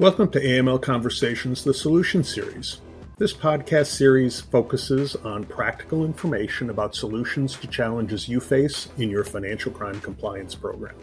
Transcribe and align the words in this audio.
Welcome 0.00 0.30
to 0.30 0.40
AML 0.40 0.80
Conversations, 0.80 1.62
the 1.62 1.74
Solution 1.74 2.24
Series. 2.24 2.80
This 3.18 3.34
podcast 3.34 3.88
series 3.88 4.40
focuses 4.40 5.14
on 5.14 5.44
practical 5.44 6.06
information 6.06 6.70
about 6.70 6.94
solutions 6.94 7.54
to 7.56 7.66
challenges 7.66 8.26
you 8.26 8.40
face 8.40 8.88
in 8.96 9.10
your 9.10 9.24
financial 9.24 9.70
crime 9.70 10.00
compliance 10.00 10.54
program. 10.54 10.94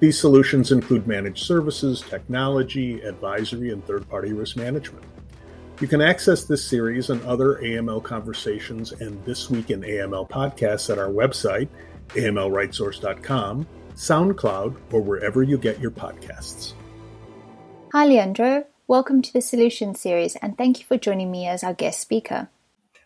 These 0.00 0.18
solutions 0.18 0.72
include 0.72 1.06
managed 1.06 1.44
services, 1.44 2.00
technology, 2.00 3.02
advisory, 3.02 3.70
and 3.70 3.84
third 3.86 4.08
party 4.08 4.32
risk 4.32 4.56
management. 4.56 5.04
You 5.82 5.86
can 5.86 6.00
access 6.00 6.44
this 6.44 6.64
series 6.64 7.10
and 7.10 7.22
other 7.24 7.56
AML 7.56 8.02
conversations 8.02 8.92
and 8.92 9.22
This 9.26 9.50
Week 9.50 9.70
in 9.70 9.82
AML 9.82 10.30
podcasts 10.30 10.88
at 10.88 10.98
our 10.98 11.10
website, 11.10 11.68
amlrightsource.com, 12.08 13.66
SoundCloud, 13.94 14.76
or 14.90 15.02
wherever 15.02 15.42
you 15.42 15.58
get 15.58 15.80
your 15.80 15.90
podcasts. 15.90 16.72
Hi, 17.92 18.06
Leandro. 18.06 18.64
Welcome 18.88 19.20
to 19.20 19.30
the 19.34 19.42
Solution 19.42 19.94
Series, 19.94 20.34
and 20.36 20.56
thank 20.56 20.78
you 20.78 20.86
for 20.86 20.96
joining 20.96 21.30
me 21.30 21.46
as 21.46 21.62
our 21.62 21.74
guest 21.74 22.00
speaker. 22.00 22.48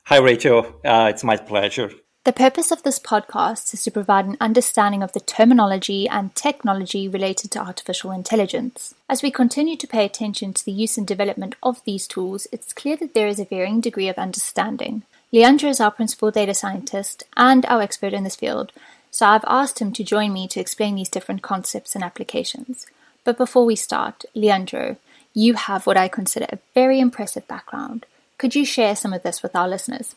Hi, 0.05 0.19
Rachel. 0.19 0.81
Uh, 0.85 1.09
it's 1.11 1.25
my 1.25 1.37
pleasure. 1.37 1.91
The 2.23 2.33
purpose 2.33 2.71
of 2.71 2.85
this 2.85 3.01
podcast 3.01 3.75
is 3.75 3.83
to 3.83 3.91
provide 3.91 4.27
an 4.27 4.37
understanding 4.41 5.03
of 5.03 5.11
the 5.11 5.19
terminology 5.19 6.09
and 6.09 6.33
technology 6.37 7.09
related 7.09 7.51
to 7.51 7.59
artificial 7.59 8.13
intelligence. 8.13 8.95
As 9.09 9.25
we 9.25 9.33
continue 9.33 9.77
to 9.77 9.89
pay 9.89 10.05
attention 10.05 10.53
to 10.53 10.65
the 10.65 10.71
use 10.71 10.97
and 10.97 11.05
development 11.05 11.57
of 11.65 11.83
these 11.83 12.07
tools, 12.07 12.47
it's 12.53 12.73
clear 12.73 12.97
that 12.99 13.13
there 13.13 13.27
is 13.27 13.41
a 13.41 13.45
varying 13.45 13.81
degree 13.81 14.07
of 14.07 14.19
understanding. 14.19 15.03
Leandro 15.33 15.69
is 15.69 15.81
our 15.81 15.91
principal 15.91 16.31
data 16.31 16.55
scientist 16.55 17.25
and 17.37 17.67
our 17.67 17.83
expert 17.83 18.13
in 18.13 18.23
this 18.23 18.37
field, 18.37 18.71
so 19.11 19.27
I've 19.27 19.45
asked 19.49 19.81
him 19.81 19.93
to 19.95 20.05
join 20.05 20.33
me 20.33 20.47
to 20.47 20.61
explain 20.61 20.95
these 20.95 21.09
different 21.09 21.43
concepts 21.43 21.97
and 21.97 22.05
applications. 22.05 22.87
But 23.27 23.37
before 23.37 23.65
we 23.65 23.75
start, 23.75 24.25
Leandro, 24.37 24.99
you 25.35 25.55
have 25.55 25.85
what 25.85 25.97
I 25.97 26.07
consider 26.07 26.47
a 26.49 26.61
very 26.75 27.01
impressive 27.01 27.49
background. 27.49 28.07
Could 28.39 28.55
you 28.55 28.65
share 28.65 28.95
some 28.95 29.13
of 29.13 29.25
this 29.25 29.43
with 29.43 29.57
our 29.57 29.69
listeners? 29.69 30.15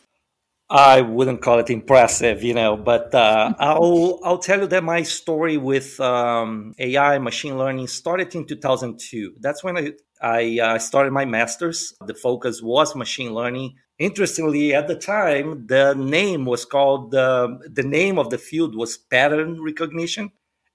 I 0.70 1.00
wouldn't 1.00 1.42
call 1.42 1.58
it 1.58 1.70
impressive, 1.70 2.44
you 2.44 2.54
know, 2.54 2.76
but 2.76 3.12
uh, 3.12 3.52
I'll 3.58 4.20
I'll 4.22 4.38
tell 4.38 4.60
you 4.60 4.68
that 4.68 4.84
my 4.84 5.02
story 5.02 5.56
with 5.56 5.98
um, 5.98 6.72
AI 6.78 7.18
machine 7.18 7.58
learning 7.58 7.88
started 7.88 8.32
in 8.36 8.46
2002. 8.46 9.34
That's 9.40 9.64
when 9.64 9.76
I 9.76 9.92
I 10.22 10.60
uh, 10.62 10.78
started 10.78 11.12
my 11.12 11.24
master's. 11.24 11.92
The 12.06 12.14
focus 12.14 12.62
was 12.62 12.94
machine 12.94 13.34
learning. 13.34 13.74
Interestingly, 13.98 14.72
at 14.72 14.86
the 14.86 14.94
time, 14.94 15.66
the 15.66 15.94
name 15.94 16.44
was 16.44 16.64
called 16.64 17.12
uh, 17.12 17.58
the 17.68 17.82
name 17.82 18.20
of 18.20 18.30
the 18.30 18.38
field 18.38 18.76
was 18.76 18.96
pattern 18.96 19.60
recognition. 19.60 20.30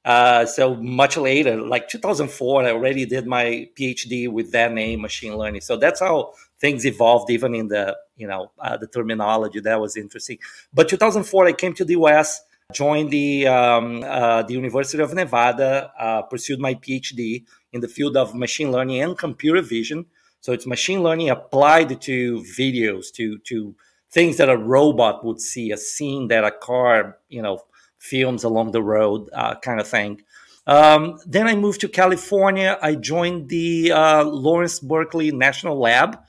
Uh, 0.06 0.45
so 0.45 0.75
much 0.75 1.17
later, 1.17 1.59
like 1.59 1.89
2004, 1.89 2.64
I 2.64 2.72
already 2.72 3.08
did 3.08 3.25
my 3.25 3.67
PhD 3.75 4.30
with 4.30 4.52
that 4.52 4.72
name, 4.72 5.02
machine 5.02 5.36
learning. 5.36 5.62
So 5.62 5.78
that's 5.78 6.00
how 6.00 6.34
things 6.59 6.86
evolved, 6.86 7.31
even 7.31 7.56
in 7.56 7.70
the 7.70 7.97
you 8.16 8.28
know 8.28 8.52
uh, 8.59 8.78
the 8.78 8.86
terminology. 8.86 9.59
That 9.62 9.81
was 9.81 9.97
interesting. 9.97 10.38
But 10.72 10.89
2004, 10.89 11.47
I 11.47 11.53
came 11.53 11.73
to 11.73 11.84
the 11.84 11.94
US, 11.94 12.39
joined 12.72 13.09
the 13.09 13.47
um, 13.47 14.03
uh, 14.06 14.44
the 14.44 14.53
University 14.53 15.02
of 15.02 15.12
Nevada, 15.12 15.92
uh, 16.00 16.22
pursued 16.22 16.59
my 16.59 16.75
PhD 16.75 17.44
in 17.73 17.81
the 17.81 17.88
field 17.88 18.16
of 18.16 18.36
machine 18.36 18.72
learning 18.72 19.02
and 19.02 19.17
computer 19.17 19.64
vision. 19.64 20.06
So 20.40 20.53
it's 20.53 20.67
machine 20.67 21.02
learning 21.02 21.31
applied 21.31 22.00
to 22.02 22.44
videos, 22.59 23.12
to 23.14 23.40
to 23.40 23.75
things 24.12 24.38
that 24.38 24.50
a 24.50 24.58
robot 24.58 25.25
would 25.25 25.42
see, 25.42 25.72
a 25.72 25.78
scene 25.78 26.28
that 26.28 26.44
a 26.44 26.52
car, 26.52 27.17
you 27.28 27.42
know 27.42 27.64
films 28.09 28.44
along 28.44 28.72
the 28.72 28.84
road, 28.84 29.30
uh, 29.34 29.56
kind 29.56 29.80
of 29.80 29.88
thing. 29.88 30.22
Um, 30.67 31.20
then 31.25 31.48
I 31.48 31.56
moved 31.56 31.81
to 31.81 31.88
California. 31.88 32.78
I 32.81 32.95
joined 32.95 33.50
the 33.50 33.92
uh, 33.92 34.23
Lawrence 34.23 34.80
Berkeley 34.80 35.31
National 35.31 35.80
Lab. 35.80 36.20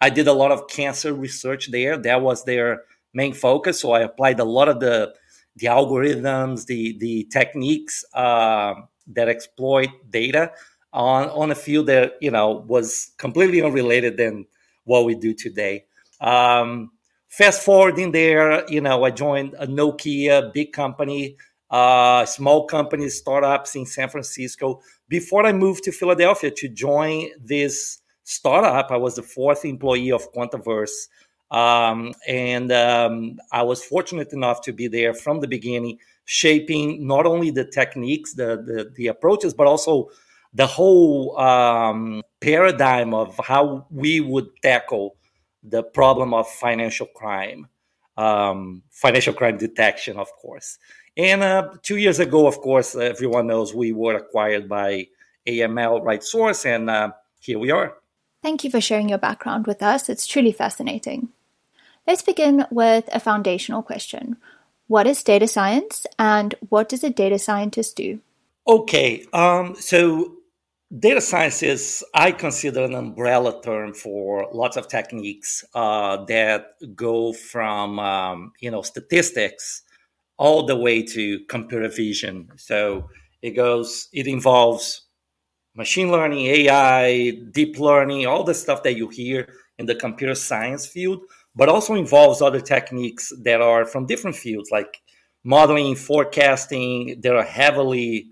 I 0.00 0.10
did 0.10 0.28
a 0.28 0.32
lot 0.32 0.52
of 0.52 0.68
cancer 0.68 1.12
research 1.12 1.70
there. 1.70 1.96
That 1.96 2.20
was 2.20 2.44
their 2.44 2.82
main 3.14 3.32
focus. 3.32 3.80
So 3.80 3.92
I 3.92 4.00
applied 4.00 4.40
a 4.40 4.44
lot 4.44 4.68
of 4.68 4.80
the 4.80 5.14
the 5.56 5.66
algorithms, 5.66 6.66
the 6.66 6.96
the 6.98 7.24
techniques 7.32 8.04
uh, 8.14 8.74
that 9.08 9.28
exploit 9.28 9.88
data 10.10 10.52
on 10.92 11.28
on 11.30 11.50
a 11.50 11.54
field 11.54 11.86
that 11.86 12.12
you 12.20 12.30
know 12.30 12.64
was 12.68 13.12
completely 13.16 13.62
unrelated 13.62 14.16
than 14.16 14.46
what 14.84 15.04
we 15.04 15.14
do 15.14 15.34
today. 15.34 15.84
Um, 16.20 16.90
fast 17.28 17.62
forwarding 17.62 18.12
there, 18.12 18.68
you 18.68 18.80
know, 18.80 19.04
I 19.04 19.10
joined 19.10 19.54
a 19.58 19.66
Nokia, 19.66 20.52
big 20.52 20.72
company, 20.72 21.36
uh, 21.70 22.24
small 22.24 22.66
companies, 22.66 23.16
startups 23.16 23.76
in 23.76 23.86
San 23.86 24.08
Francisco. 24.08 24.80
Before 25.08 25.46
I 25.46 25.52
moved 25.52 25.84
to 25.84 25.92
Philadelphia 25.92 26.50
to 26.50 26.68
join 26.68 27.28
this 27.40 27.98
startup, 28.24 28.90
I 28.90 28.96
was 28.96 29.16
the 29.16 29.22
fourth 29.22 29.64
employee 29.64 30.10
of 30.10 30.32
Quantaverse. 30.32 31.08
Um, 31.50 32.12
and 32.26 32.72
um, 32.72 33.38
I 33.52 33.62
was 33.62 33.82
fortunate 33.82 34.32
enough 34.32 34.60
to 34.62 34.72
be 34.72 34.86
there 34.88 35.14
from 35.14 35.40
the 35.40 35.48
beginning, 35.48 35.98
shaping 36.24 37.06
not 37.06 37.24
only 37.26 37.50
the 37.50 37.64
techniques, 37.64 38.34
the, 38.34 38.62
the, 38.66 38.92
the 38.96 39.06
approaches, 39.06 39.54
but 39.54 39.66
also 39.66 40.10
the 40.54 40.66
whole 40.66 41.38
um, 41.38 42.22
paradigm 42.40 43.14
of 43.14 43.38
how 43.42 43.86
we 43.90 44.20
would 44.20 44.48
tackle 44.62 45.16
the 45.62 45.82
problem 45.82 46.34
of 46.34 46.48
financial 46.48 47.06
crime, 47.06 47.68
um, 48.16 48.82
financial 48.90 49.34
crime 49.34 49.58
detection, 49.58 50.16
of 50.16 50.30
course. 50.32 50.78
And 51.16 51.42
uh, 51.42 51.70
two 51.82 51.96
years 51.96 52.20
ago, 52.20 52.46
of 52.46 52.58
course, 52.58 52.94
everyone 52.94 53.48
knows 53.48 53.74
we 53.74 53.92
were 53.92 54.14
acquired 54.14 54.68
by 54.68 55.08
AML 55.46 56.02
RightSource, 56.04 56.64
and 56.64 56.88
uh, 56.88 57.10
here 57.40 57.58
we 57.58 57.70
are. 57.70 57.94
Thank 58.42 58.62
you 58.62 58.70
for 58.70 58.80
sharing 58.80 59.08
your 59.08 59.18
background 59.18 59.66
with 59.66 59.82
us. 59.82 60.08
It's 60.08 60.26
truly 60.26 60.52
fascinating. 60.52 61.30
Let's 62.06 62.22
begin 62.22 62.66
with 62.70 63.08
a 63.12 63.20
foundational 63.20 63.82
question 63.82 64.36
What 64.86 65.06
is 65.06 65.22
data 65.22 65.48
science, 65.48 66.06
and 66.18 66.54
what 66.68 66.88
does 66.88 67.02
a 67.02 67.10
data 67.10 67.38
scientist 67.38 67.96
do? 67.96 68.20
Okay, 68.66 69.26
um, 69.32 69.74
so 69.74 70.37
Data 70.96 71.20
science 71.20 71.62
is, 71.62 72.02
I 72.14 72.32
consider, 72.32 72.84
an 72.84 72.94
umbrella 72.94 73.60
term 73.62 73.92
for 73.92 74.48
lots 74.54 74.78
of 74.78 74.88
techniques 74.88 75.62
uh, 75.74 76.24
that 76.24 76.76
go 76.94 77.34
from, 77.34 77.98
um, 77.98 78.52
you 78.60 78.70
know, 78.70 78.80
statistics 78.80 79.82
all 80.38 80.64
the 80.64 80.76
way 80.76 81.02
to 81.02 81.40
computer 81.40 81.88
vision. 81.88 82.48
So 82.56 83.10
it 83.42 83.50
goes, 83.50 84.08
it 84.14 84.26
involves 84.26 85.02
machine 85.74 86.10
learning, 86.10 86.46
AI, 86.46 87.32
deep 87.52 87.78
learning, 87.78 88.26
all 88.26 88.42
the 88.42 88.54
stuff 88.54 88.82
that 88.84 88.96
you 88.96 89.08
hear 89.08 89.46
in 89.78 89.84
the 89.84 89.94
computer 89.94 90.34
science 90.34 90.86
field, 90.86 91.20
but 91.54 91.68
also 91.68 91.96
involves 91.96 92.40
other 92.40 92.62
techniques 92.62 93.30
that 93.42 93.60
are 93.60 93.84
from 93.84 94.06
different 94.06 94.36
fields 94.36 94.70
like 94.70 95.02
modeling, 95.44 95.94
forecasting, 95.96 97.20
that 97.20 97.36
are 97.36 97.44
heavily 97.44 98.30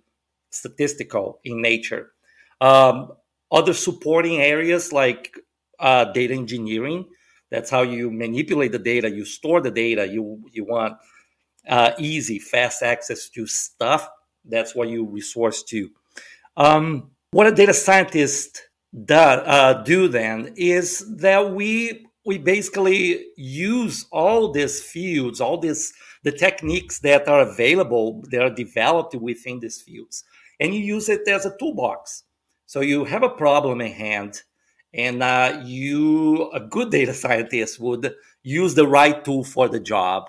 statistical 0.50 1.38
in 1.44 1.60
nature. 1.60 2.14
Um, 2.60 3.12
other 3.50 3.74
supporting 3.74 4.40
areas 4.40 4.92
like 4.92 5.38
uh, 5.78 6.06
data 6.06 6.34
engineering. 6.34 7.06
That's 7.50 7.70
how 7.70 7.82
you 7.82 8.10
manipulate 8.10 8.72
the 8.72 8.78
data. 8.78 9.10
You 9.10 9.24
store 9.24 9.60
the 9.60 9.70
data. 9.70 10.06
You 10.06 10.42
you 10.52 10.64
want 10.64 10.96
uh, 11.68 11.92
easy, 11.98 12.38
fast 12.38 12.82
access 12.82 13.28
to 13.30 13.46
stuff. 13.46 14.08
That's 14.44 14.74
what 14.74 14.88
you 14.88 15.04
resource 15.04 15.62
to. 15.64 15.90
Um, 16.56 17.10
what 17.32 17.46
a 17.46 17.52
data 17.52 17.74
scientist 17.74 18.62
do, 19.04 19.14
uh, 19.14 19.82
do 19.82 20.08
then 20.08 20.54
is 20.56 21.04
that 21.16 21.52
we 21.52 22.06
we 22.24 22.38
basically 22.38 23.26
use 23.36 24.06
all 24.10 24.50
these 24.50 24.82
fields, 24.82 25.40
all 25.40 25.58
these 25.58 25.92
the 26.24 26.32
techniques 26.32 26.98
that 27.00 27.28
are 27.28 27.42
available, 27.42 28.24
that 28.30 28.42
are 28.42 28.50
developed 28.50 29.14
within 29.14 29.60
these 29.60 29.80
fields, 29.82 30.24
and 30.58 30.74
you 30.74 30.80
use 30.80 31.08
it 31.08 31.28
as 31.28 31.46
a 31.46 31.56
toolbox. 31.58 32.24
So 32.66 32.80
you 32.80 33.04
have 33.04 33.22
a 33.22 33.28
problem 33.28 33.80
in 33.80 33.92
hand, 33.92 34.42
and 34.92 35.22
uh, 35.22 35.62
you, 35.64 36.50
a 36.50 36.60
good 36.60 36.90
data 36.90 37.14
scientist, 37.14 37.80
would 37.80 38.14
use 38.42 38.74
the 38.74 38.86
right 38.86 39.24
tool 39.24 39.44
for 39.44 39.68
the 39.68 39.80
job, 39.80 40.24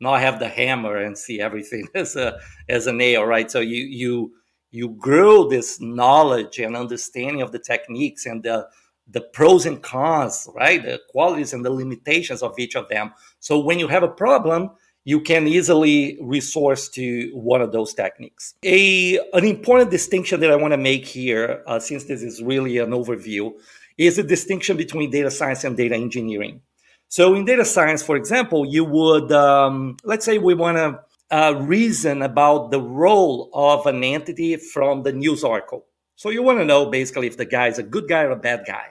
not 0.00 0.20
have 0.20 0.38
the 0.38 0.48
hammer 0.48 0.96
and 0.96 1.16
see 1.16 1.40
everything 1.40 1.86
as 1.94 2.16
a 2.16 2.38
as 2.68 2.86
a 2.86 2.92
nail, 2.92 3.24
right? 3.24 3.50
So 3.50 3.60
you 3.60 3.84
you 3.84 4.32
you 4.70 4.90
grow 4.90 5.48
this 5.48 5.80
knowledge 5.80 6.58
and 6.58 6.76
understanding 6.76 7.42
of 7.42 7.52
the 7.52 7.58
techniques 7.58 8.26
and 8.26 8.42
the 8.42 8.68
the 9.08 9.20
pros 9.20 9.66
and 9.66 9.82
cons, 9.82 10.48
right? 10.54 10.82
The 10.82 11.00
qualities 11.10 11.52
and 11.52 11.64
the 11.64 11.70
limitations 11.70 12.42
of 12.42 12.58
each 12.58 12.74
of 12.76 12.88
them. 12.88 13.12
So 13.40 13.58
when 13.58 13.78
you 13.78 13.88
have 13.88 14.02
a 14.02 14.08
problem, 14.08 14.70
you 15.04 15.20
can 15.20 15.48
easily 15.48 16.18
resource 16.20 16.88
to 16.90 17.30
one 17.34 17.60
of 17.60 17.72
those 17.72 17.92
techniques. 17.94 18.54
A 18.64 19.18
an 19.32 19.44
important 19.44 19.90
distinction 19.90 20.40
that 20.40 20.50
I 20.50 20.56
want 20.56 20.72
to 20.72 20.78
make 20.78 21.06
here, 21.06 21.62
uh, 21.66 21.80
since 21.80 22.04
this 22.04 22.22
is 22.22 22.42
really 22.42 22.78
an 22.78 22.90
overview, 22.90 23.52
is 23.98 24.16
the 24.16 24.22
distinction 24.22 24.76
between 24.76 25.10
data 25.10 25.30
science 25.30 25.64
and 25.64 25.76
data 25.76 25.96
engineering. 25.96 26.60
So 27.08 27.34
in 27.34 27.44
data 27.44 27.64
science, 27.64 28.02
for 28.02 28.16
example, 28.16 28.64
you 28.64 28.84
would 28.84 29.32
um, 29.32 29.96
let's 30.04 30.24
say 30.24 30.38
we 30.38 30.54
want 30.54 30.76
to 30.78 31.00
uh, 31.32 31.54
reason 31.60 32.22
about 32.22 32.70
the 32.70 32.80
role 32.80 33.50
of 33.54 33.86
an 33.86 34.04
entity 34.04 34.56
from 34.56 35.02
the 35.02 35.12
news 35.12 35.42
article. 35.42 35.86
So 36.14 36.30
you 36.30 36.42
want 36.42 36.58
to 36.60 36.64
know 36.64 36.86
basically 36.86 37.26
if 37.26 37.36
the 37.36 37.44
guy 37.44 37.68
is 37.68 37.78
a 37.78 37.82
good 37.82 38.08
guy 38.08 38.22
or 38.22 38.30
a 38.30 38.36
bad 38.36 38.64
guy. 38.66 38.84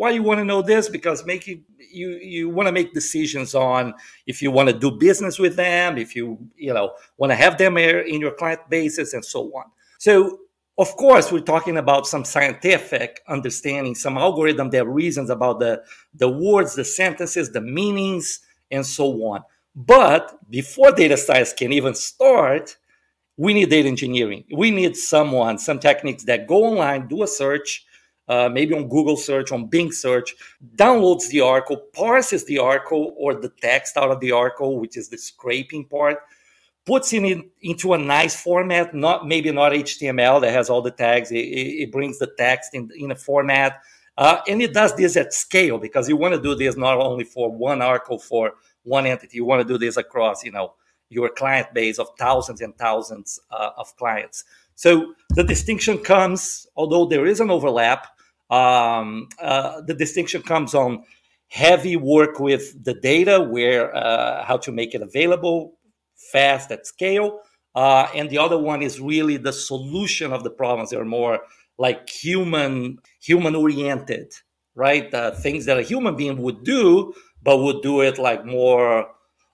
Why 0.00 0.12
you 0.12 0.22
want 0.22 0.38
to 0.38 0.46
know 0.46 0.62
this? 0.62 0.88
Because 0.88 1.26
making 1.26 1.62
you 1.78 2.12
you 2.22 2.48
want 2.48 2.66
to 2.68 2.72
make 2.72 2.94
decisions 2.94 3.54
on 3.54 3.92
if 4.26 4.40
you 4.40 4.50
want 4.50 4.70
to 4.70 4.78
do 4.78 4.90
business 4.90 5.38
with 5.38 5.56
them, 5.56 5.98
if 5.98 6.16
you 6.16 6.38
you 6.56 6.72
know 6.72 6.94
want 7.18 7.32
to 7.32 7.36
have 7.36 7.58
them 7.58 7.76
in 7.76 8.18
your 8.18 8.30
client 8.30 8.60
bases, 8.70 9.12
and 9.12 9.22
so 9.22 9.54
on. 9.54 9.64
So 9.98 10.38
of 10.78 10.96
course, 10.96 11.30
we're 11.30 11.40
talking 11.40 11.76
about 11.76 12.06
some 12.06 12.24
scientific 12.24 13.20
understanding, 13.28 13.94
some 13.94 14.16
algorithm 14.16 14.70
that 14.70 14.86
reasons 14.86 15.28
about 15.28 15.60
the 15.60 15.82
the 16.14 16.30
words, 16.30 16.74
the 16.74 16.84
sentences, 16.86 17.52
the 17.52 17.60
meanings, 17.60 18.40
and 18.70 18.86
so 18.86 19.04
on. 19.26 19.42
But 19.76 20.38
before 20.50 20.92
data 20.92 21.18
science 21.18 21.52
can 21.52 21.74
even 21.74 21.94
start, 21.94 22.78
we 23.36 23.52
need 23.52 23.68
data 23.68 23.86
engineering. 23.86 24.44
We 24.50 24.70
need 24.70 24.96
someone, 24.96 25.58
some 25.58 25.78
techniques 25.78 26.24
that 26.24 26.46
go 26.46 26.64
online, 26.64 27.06
do 27.06 27.22
a 27.22 27.26
search, 27.26 27.84
uh, 28.30 28.48
maybe 28.48 28.72
on 28.74 28.88
Google 28.88 29.16
search, 29.16 29.50
on 29.50 29.66
Bing 29.66 29.90
search, 29.90 30.36
downloads 30.76 31.28
the 31.30 31.40
article, 31.40 31.76
parses 31.92 32.44
the 32.44 32.58
article 32.58 33.12
or 33.18 33.34
the 33.34 33.48
text 33.60 33.96
out 33.96 34.12
of 34.12 34.20
the 34.20 34.30
article, 34.30 34.78
which 34.78 34.96
is 34.96 35.08
the 35.08 35.18
scraping 35.18 35.84
part, 35.84 36.18
puts 36.86 37.12
it 37.12 37.24
in, 37.24 37.50
into 37.60 37.92
a 37.92 37.98
nice 37.98 38.40
format, 38.40 38.94
not 38.94 39.26
maybe 39.26 39.50
not 39.50 39.72
HTML 39.72 40.40
that 40.42 40.52
has 40.52 40.70
all 40.70 40.80
the 40.80 40.92
tags. 40.92 41.32
It, 41.32 41.38
it 41.38 41.90
brings 41.90 42.20
the 42.20 42.30
text 42.38 42.72
in, 42.72 42.88
in 42.96 43.10
a 43.10 43.16
format. 43.16 43.80
Uh, 44.16 44.40
and 44.46 44.62
it 44.62 44.72
does 44.72 44.94
this 44.94 45.16
at 45.16 45.34
scale 45.34 45.78
because 45.78 46.08
you 46.08 46.16
want 46.16 46.32
to 46.32 46.40
do 46.40 46.54
this 46.54 46.76
not 46.76 46.98
only 46.98 47.24
for 47.24 47.50
one 47.50 47.82
article 47.82 48.20
for 48.20 48.52
one 48.84 49.06
entity. 49.06 49.38
You 49.38 49.44
want 49.44 49.66
to 49.66 49.66
do 49.66 49.76
this 49.76 49.96
across, 49.96 50.44
you 50.44 50.52
know, 50.52 50.74
your 51.08 51.30
client 51.30 51.74
base 51.74 51.98
of 51.98 52.06
thousands 52.16 52.60
and 52.60 52.78
thousands 52.78 53.40
uh, 53.50 53.70
of 53.76 53.96
clients. 53.96 54.44
So 54.76 55.14
the 55.30 55.42
distinction 55.42 55.98
comes, 55.98 56.68
although 56.76 57.06
there 57.06 57.26
is 57.26 57.40
an 57.40 57.50
overlap, 57.50 58.06
um, 58.50 59.28
uh, 59.40 59.80
the 59.82 59.94
distinction 59.94 60.42
comes 60.42 60.74
on 60.74 61.04
heavy 61.48 61.96
work 61.96 62.38
with 62.40 62.84
the 62.84 62.94
data, 62.94 63.40
where 63.40 63.94
uh, 63.94 64.44
how 64.44 64.56
to 64.58 64.72
make 64.72 64.94
it 64.94 65.02
available 65.02 65.78
fast 66.32 66.70
at 66.70 66.86
scale, 66.86 67.40
uh, 67.74 68.08
and 68.14 68.30
the 68.30 68.38
other 68.38 68.58
one 68.58 68.82
is 68.82 69.00
really 69.00 69.36
the 69.36 69.52
solution 69.52 70.32
of 70.32 70.44
the 70.44 70.50
problems. 70.50 70.90
They're 70.90 71.04
more 71.04 71.40
like 71.78 72.08
human 72.08 72.98
human 73.20 73.54
oriented, 73.54 74.32
right? 74.74 75.12
Uh, 75.12 75.32
things 75.32 75.64
that 75.66 75.78
a 75.78 75.82
human 75.82 76.16
being 76.16 76.42
would 76.42 76.64
do, 76.64 77.14
but 77.42 77.58
would 77.58 77.82
do 77.82 78.00
it 78.02 78.18
like 78.18 78.44
more 78.44 79.08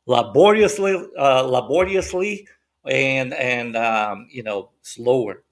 laboriously, 0.06 0.96
uh, 1.18 1.44
laboriously, 1.46 2.48
and 2.84 3.32
and 3.34 3.76
um, 3.76 4.28
you 4.30 4.42
know 4.42 4.70
slower. 4.82 5.42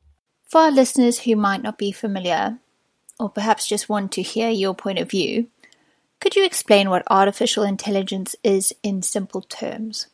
For 0.44 0.62
our 0.62 0.70
listeners 0.70 1.20
who 1.20 1.36
might 1.36 1.62
not 1.62 1.78
be 1.78 1.92
familiar, 1.92 2.58
or 3.18 3.28
perhaps 3.28 3.66
just 3.66 3.88
want 3.88 4.12
to 4.12 4.22
hear 4.22 4.50
your 4.50 4.74
point 4.74 4.98
of 4.98 5.10
view, 5.10 5.48
could 6.20 6.36
you 6.36 6.44
explain 6.44 6.90
what 6.90 7.02
artificial 7.10 7.64
intelligence 7.64 8.34
is 8.42 8.74
in 8.82 9.02
simple 9.02 9.42
terms? 9.42 10.06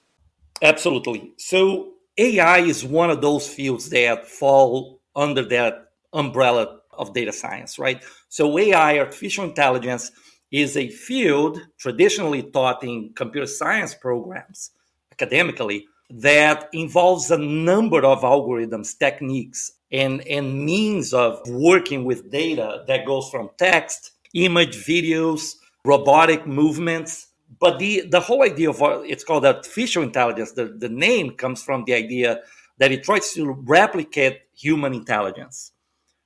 Absolutely. 0.62 1.32
So 1.36 1.92
AI 2.18 2.58
is 2.58 2.84
one 2.84 3.10
of 3.10 3.20
those 3.20 3.48
fields 3.48 3.90
that 3.90 4.26
fall 4.26 5.00
under 5.14 5.42
that 5.44 5.92
umbrella 6.12 6.80
of 6.92 7.14
data 7.14 7.32
science, 7.32 7.78
right? 7.78 8.02
So 8.28 8.58
AI, 8.58 8.98
artificial 8.98 9.44
intelligence, 9.44 10.10
is 10.50 10.76
a 10.76 10.88
field 10.88 11.60
traditionally 11.78 12.42
taught 12.42 12.82
in 12.82 13.12
computer 13.14 13.46
science 13.46 13.94
programs 13.94 14.72
academically 15.12 15.86
that 16.10 16.68
involves 16.72 17.30
a 17.30 17.38
number 17.38 18.04
of 18.04 18.22
algorithms, 18.22 18.98
techniques, 18.98 19.72
and, 19.92 20.26
and 20.26 20.64
means 20.64 21.12
of 21.12 21.40
working 21.48 22.04
with 22.04 22.30
data 22.30 22.84
that 22.86 23.06
goes 23.06 23.28
from 23.30 23.50
text, 23.56 24.12
image, 24.34 24.76
videos, 24.76 25.56
robotic 25.84 26.46
movements. 26.46 27.28
But 27.58 27.78
the, 27.78 28.02
the 28.08 28.20
whole 28.20 28.42
idea 28.42 28.70
of 28.70 28.80
it's 29.04 29.24
called 29.24 29.44
artificial 29.44 30.02
intelligence, 30.02 30.52
the, 30.52 30.66
the 30.66 30.88
name 30.88 31.32
comes 31.32 31.62
from 31.62 31.84
the 31.84 31.94
idea 31.94 32.40
that 32.78 32.92
it 32.92 33.02
tries 33.02 33.32
to 33.34 33.50
replicate 33.50 34.42
human 34.54 34.94
intelligence, 34.94 35.72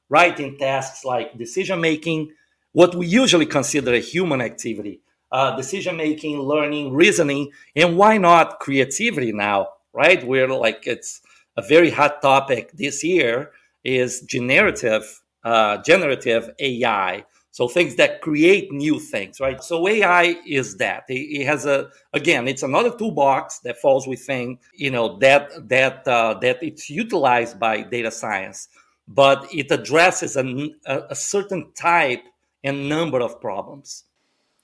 right? 0.09 0.39
In 0.39 0.59
tasks 0.59 1.05
like 1.05 1.37
decision 1.39 1.81
making, 1.81 2.33
what 2.73 2.95
we 2.95 3.07
usually 3.07 3.47
consider 3.47 3.95
a 3.95 4.01
human 4.01 4.41
activity 4.41 5.01
uh, 5.35 5.57
decision 5.57 5.97
making, 5.97 6.39
learning, 6.39 6.93
reasoning, 6.93 7.51
and 7.75 7.97
why 7.97 8.17
not 8.17 8.61
creativity 8.61 9.33
now, 9.33 9.69
right? 9.93 10.25
We're 10.25 10.47
like, 10.47 10.87
it's 10.87 11.21
a 11.57 11.63
very 11.63 11.91
hot 11.91 12.23
topic 12.23 12.73
this 12.73 13.05
year 13.05 13.53
is 13.85 14.21
generative, 14.23 15.23
uh, 15.45 15.79
generative 15.79 16.51
AI. 16.59 17.25
So 17.51 17.69
things 17.69 17.95
that 17.97 18.21
create 18.21 18.73
new 18.73 18.99
things, 18.99 19.39
right? 19.39 19.63
So 19.63 19.87
AI 19.87 20.37
is 20.45 20.77
that. 20.79 21.05
It, 21.09 21.41
it, 21.41 21.47
has 21.47 21.67
a 21.67 21.89
again, 22.13 22.49
it's 22.49 22.65
another 22.65 22.91
toolbox 22.91 23.61
that 23.61 23.79
falls 23.79 24.09
within, 24.09 24.59
you 24.75 24.91
know, 24.91 25.19
that 25.19 25.69
that 25.69 26.09
uh, 26.09 26.35
that 26.41 26.61
it's 26.63 26.91
utilized 26.91 27.61
by 27.61 27.83
data 27.83 28.11
science, 28.11 28.69
but 29.07 29.47
it 29.55 29.71
addresses 29.71 30.37
a, 30.37 30.71
a 30.87 31.15
certain 31.15 31.71
type 31.75 32.25
and 32.65 32.89
number 32.89 33.21
of 33.21 33.41
problems. 33.41 34.05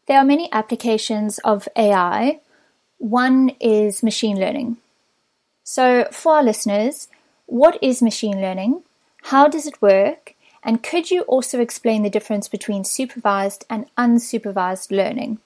There 0.07 0.19
are 0.19 0.25
many 0.25 0.51
applications 0.51 1.39
of 1.45 1.69
AI. 1.77 2.41
One 2.99 3.51
is 3.61 4.03
machine 4.03 4.41
learning. 4.41 4.79
So, 5.73 6.09
for 6.11 6.35
our 6.35 6.43
listeners, 6.43 7.07
what 7.47 7.79
is 7.81 8.03
machine 8.03 8.41
learning? 8.41 8.83
How 9.23 9.47
does 9.47 9.69
it 9.69 9.81
work? 9.81 10.35
And 10.65 10.83
could 10.83 11.13
you 11.13 11.23
also 11.35 11.61
explain 11.61 12.03
the 12.03 12.11
difference 12.11 12.49
between 12.49 12.83
supervised 12.83 13.67
and 13.71 13.87
unsupervised 13.97 14.91
learning? 14.91 15.39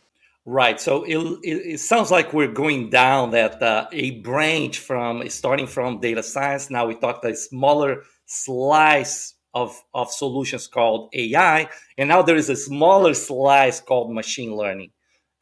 Right. 0.47 0.81
So 0.81 1.05
it, 1.05 1.19
it, 1.43 1.81
sounds 1.81 2.11
like 2.11 2.33
we're 2.33 2.51
going 2.51 2.89
down 2.89 3.33
that 3.33 3.63
uh, 3.63 3.87
a 3.93 4.23
branch 4.23 4.79
from 4.79 5.29
starting 5.29 5.67
from 5.67 6.01
data 6.01 6.23
science. 6.23 6.71
Now 6.71 6.87
we 6.87 6.95
talked 6.95 7.27
a 7.27 7.37
smaller 7.37 8.05
slice 8.25 9.35
of, 9.53 9.79
of 9.93 10.11
solutions 10.11 10.67
called 10.67 11.11
AI. 11.13 11.69
And 11.99 12.09
now 12.09 12.23
there 12.23 12.37
is 12.37 12.49
a 12.49 12.57
smaller 12.57 13.13
slice 13.13 13.79
called 13.79 14.11
machine 14.11 14.57
learning. 14.57 14.93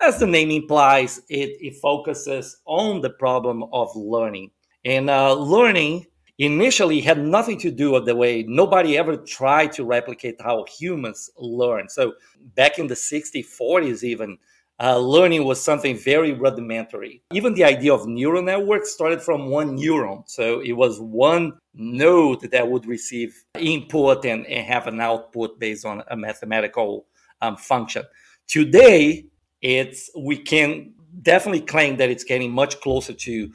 As 0.01 0.19
the 0.19 0.27
name 0.27 0.51
implies, 0.51 1.19
it, 1.29 1.51
it 1.61 1.77
focuses 1.81 2.57
on 2.67 3.01
the 3.01 3.11
problem 3.11 3.63
of 3.73 3.95
learning. 3.95 4.51
And 4.85 5.11
uh, 5.11 5.35
learning 5.35 6.07
initially 6.39 7.01
had 7.01 7.19
nothing 7.25 7.59
to 7.61 7.71
do 7.71 7.93
with 7.93 8.07
the 8.07 8.17
way 8.17 8.43
nobody 8.43 8.99
ever 8.99 9.17
tried 9.17 9.73
to 9.73 9.85
replicate 9.85 10.41
how 10.41 10.65
humans 10.65 11.31
learn. 11.37 11.89
So 11.89 12.15
back 12.57 12.79
in 12.79 12.89
the 12.89 12.95
60s, 12.95 13.47
40s, 13.61 14.03
even, 14.03 14.39
uh, 14.83 14.99
learning 14.99 15.45
was 15.45 15.63
something 15.63 15.97
very 15.97 16.33
rudimentary. 16.33 17.23
Even 17.33 17.55
the 17.55 17.63
idea 17.63 17.95
of 17.95 18.09
neural 18.09 18.43
networks 18.43 18.91
started 18.91 19.23
from 19.23 19.47
one 19.47 19.79
neuron. 19.79 20.29
So 20.29 20.61
it 20.61 20.73
was 20.73 21.01
one 21.01 21.53
node 21.75 22.41
that 22.51 22.69
would 22.69 22.87
receive 22.87 23.45
input 23.59 24.25
and, 24.25 24.45
and 24.47 24.67
have 24.67 24.89
an 24.89 25.01
output 25.01 25.61
based 25.61 25.85
on 25.85 26.03
a 26.11 26.17
mathematical 26.17 27.07
um, 27.41 27.57
function. 27.57 28.03
Today, 28.49 29.27
it's 29.61 30.11
we 30.19 30.37
can 30.37 30.95
definitely 31.23 31.61
claim 31.61 31.97
that 31.99 32.11
it's 32.11 32.25
getting 32.25 32.51
much 32.51 32.81
closer 32.81 33.13
to 33.13 33.53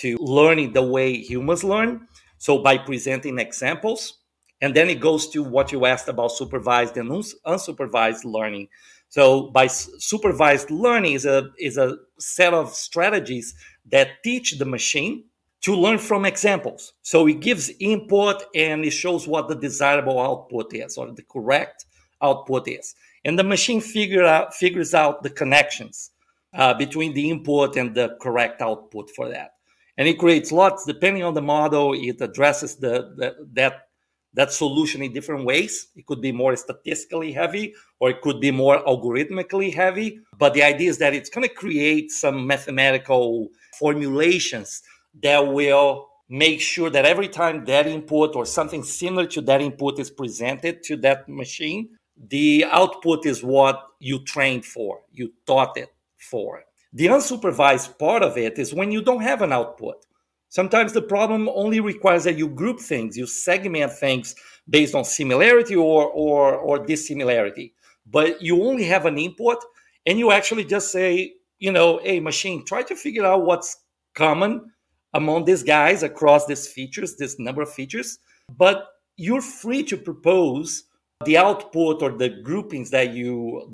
to 0.00 0.16
learning 0.18 0.72
the 0.72 0.82
way 0.82 1.16
humans 1.16 1.64
learn. 1.64 2.06
So 2.38 2.58
by 2.62 2.78
presenting 2.78 3.38
examples, 3.38 4.18
and 4.60 4.74
then 4.74 4.90
it 4.90 5.00
goes 5.00 5.28
to 5.30 5.42
what 5.42 5.72
you 5.72 5.86
asked 5.86 6.08
about 6.08 6.32
supervised 6.32 6.96
and 6.96 7.10
unsupervised 7.10 8.24
learning. 8.24 8.68
So 9.08 9.50
by 9.50 9.66
supervised 9.66 10.70
learning 10.70 11.14
is 11.14 11.26
a 11.26 11.50
is 11.58 11.78
a 11.78 11.96
set 12.18 12.54
of 12.54 12.74
strategies 12.74 13.54
that 13.90 14.22
teach 14.22 14.58
the 14.58 14.64
machine 14.64 15.24
to 15.62 15.74
learn 15.74 15.98
from 15.98 16.24
examples. 16.24 16.94
So 17.02 17.26
it 17.26 17.40
gives 17.40 17.70
input 17.80 18.42
and 18.54 18.84
it 18.84 18.92
shows 18.92 19.26
what 19.26 19.48
the 19.48 19.54
desirable 19.54 20.20
output 20.20 20.72
is 20.74 20.96
or 20.96 21.12
the 21.12 21.22
correct 21.22 21.86
output 22.22 22.68
is. 22.68 22.94
And 23.24 23.38
the 23.38 23.44
machine 23.44 23.80
figure 23.80 24.24
out, 24.24 24.54
figures 24.54 24.94
out 24.94 25.22
the 25.22 25.30
connections 25.30 26.10
uh, 26.54 26.74
between 26.74 27.12
the 27.12 27.28
input 27.30 27.76
and 27.76 27.94
the 27.94 28.16
correct 28.20 28.62
output 28.62 29.10
for 29.10 29.28
that. 29.28 29.54
And 30.00 30.08
it 30.08 30.18
creates 30.18 30.50
lots, 30.50 30.86
depending 30.86 31.24
on 31.24 31.34
the 31.34 31.42
model, 31.42 31.92
it 31.92 32.22
addresses 32.22 32.76
the, 32.76 33.12
the 33.18 33.36
that 33.52 33.88
that 34.32 34.50
solution 34.50 35.02
in 35.02 35.12
different 35.12 35.44
ways. 35.44 35.88
It 35.94 36.06
could 36.06 36.22
be 36.22 36.32
more 36.32 36.56
statistically 36.56 37.32
heavy 37.32 37.74
or 37.98 38.08
it 38.08 38.22
could 38.22 38.40
be 38.40 38.50
more 38.50 38.82
algorithmically 38.86 39.74
heavy. 39.74 40.20
But 40.38 40.54
the 40.54 40.62
idea 40.62 40.88
is 40.88 40.96
that 40.98 41.12
it's 41.12 41.28
going 41.28 41.46
to 41.46 41.54
create 41.54 42.10
some 42.12 42.46
mathematical 42.46 43.48
formulations 43.78 44.80
that 45.22 45.40
will 45.46 46.08
make 46.30 46.62
sure 46.62 46.88
that 46.88 47.04
every 47.04 47.28
time 47.28 47.66
that 47.66 47.86
input 47.86 48.34
or 48.36 48.46
something 48.46 48.82
similar 48.82 49.26
to 49.26 49.42
that 49.42 49.60
input 49.60 50.00
is 50.00 50.08
presented 50.10 50.82
to 50.84 50.96
that 50.98 51.28
machine, 51.28 51.90
the 52.16 52.64
output 52.70 53.26
is 53.26 53.44
what 53.44 53.84
you 53.98 54.24
trained 54.24 54.64
for, 54.64 55.02
you 55.12 55.30
taught 55.46 55.76
it 55.76 55.92
for. 56.16 56.62
The 56.92 57.06
unsupervised 57.06 57.98
part 57.98 58.22
of 58.22 58.36
it 58.36 58.58
is 58.58 58.74
when 58.74 58.90
you 58.90 59.02
don't 59.02 59.22
have 59.22 59.42
an 59.42 59.52
output. 59.52 60.04
Sometimes 60.48 60.92
the 60.92 61.02
problem 61.02 61.48
only 61.48 61.78
requires 61.78 62.24
that 62.24 62.36
you 62.36 62.48
group 62.48 62.80
things, 62.80 63.16
you 63.16 63.26
segment 63.26 63.92
things 63.92 64.34
based 64.68 64.96
on 64.96 65.04
similarity 65.04 65.76
or, 65.76 66.06
or, 66.08 66.56
or 66.56 66.84
dissimilarity. 66.84 67.74
But 68.04 68.42
you 68.42 68.64
only 68.64 68.84
have 68.84 69.06
an 69.06 69.18
input 69.18 69.58
and 70.06 70.18
you 70.18 70.32
actually 70.32 70.64
just 70.64 70.90
say, 70.90 71.34
you 71.60 71.70
know, 71.70 72.00
hey, 72.02 72.18
machine, 72.18 72.64
try 72.64 72.82
to 72.82 72.96
figure 72.96 73.24
out 73.24 73.44
what's 73.44 73.76
common 74.14 74.72
among 75.14 75.44
these 75.44 75.62
guys 75.62 76.02
across 76.02 76.46
these 76.46 76.66
features, 76.66 77.16
this 77.16 77.38
number 77.38 77.62
of 77.62 77.72
features. 77.72 78.18
But 78.56 78.88
you're 79.16 79.42
free 79.42 79.84
to 79.84 79.96
propose 79.96 80.84
the 81.24 81.36
output 81.36 82.02
or 82.02 82.10
the 82.10 82.30
groupings 82.30 82.90
that 82.90 83.12
you 83.12 83.70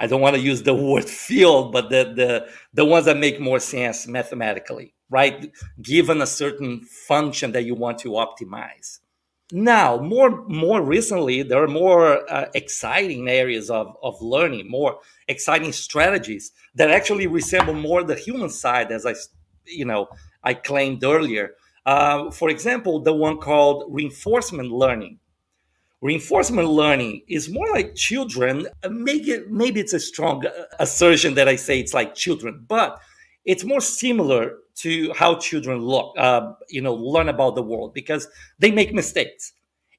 I 0.00 0.08
don't 0.08 0.20
want 0.20 0.34
to 0.36 0.42
use 0.42 0.62
the 0.64 0.74
word 0.90 1.08
field, 1.08 1.72
but 1.72 1.90
the 1.90 2.12
the 2.16 2.48
the 2.74 2.84
ones 2.84 3.04
that 3.06 3.18
make 3.18 3.38
more 3.40 3.60
sense 3.60 4.08
mathematically 4.08 4.94
right? 5.10 5.52
Given 5.82 6.22
a 6.22 6.26
certain 6.26 6.82
function 6.82 7.52
that 7.52 7.64
you 7.64 7.74
want 7.74 7.98
to 8.00 8.10
optimize. 8.10 9.00
Now, 9.52 9.98
more 9.98 10.46
more 10.46 10.80
recently, 10.80 11.42
there 11.42 11.62
are 11.62 11.68
more 11.68 12.30
uh, 12.32 12.46
exciting 12.54 13.28
areas 13.28 13.68
of, 13.68 13.96
of 14.00 14.22
learning, 14.22 14.70
more 14.70 15.00
exciting 15.26 15.72
strategies 15.72 16.52
that 16.76 16.90
actually 16.90 17.26
resemble 17.26 17.74
more 17.74 18.04
the 18.04 18.14
human 18.14 18.48
side, 18.48 18.92
as 18.92 19.04
I, 19.04 19.14
you 19.66 19.84
know, 19.84 20.08
I 20.44 20.54
claimed 20.54 21.02
earlier. 21.02 21.54
Uh, 21.84 22.30
for 22.30 22.48
example, 22.48 23.00
the 23.00 23.12
one 23.12 23.38
called 23.38 23.86
reinforcement 23.88 24.70
learning. 24.70 25.19
Reinforcement 26.02 26.68
learning 26.68 27.22
is 27.28 27.50
more 27.50 27.68
like 27.70 27.94
children. 27.94 28.66
Maybe 28.88 29.42
maybe 29.48 29.80
it's 29.80 29.92
a 29.92 30.00
strong 30.00 30.46
uh, 30.46 30.50
assertion 30.78 31.34
that 31.34 31.46
I 31.46 31.56
say 31.56 31.78
it's 31.78 31.92
like 31.92 32.14
children, 32.14 32.64
but 32.66 32.98
it's 33.44 33.64
more 33.64 33.80
similar 33.80 34.56
to 34.76 35.12
how 35.14 35.34
children 35.36 35.80
look, 35.80 36.14
uh, 36.16 36.52
you 36.68 36.80
know, 36.80 36.94
learn 36.94 37.28
about 37.28 37.54
the 37.54 37.62
world 37.62 37.92
because 37.92 38.28
they 38.58 38.70
make 38.70 38.94
mistakes. 38.94 39.52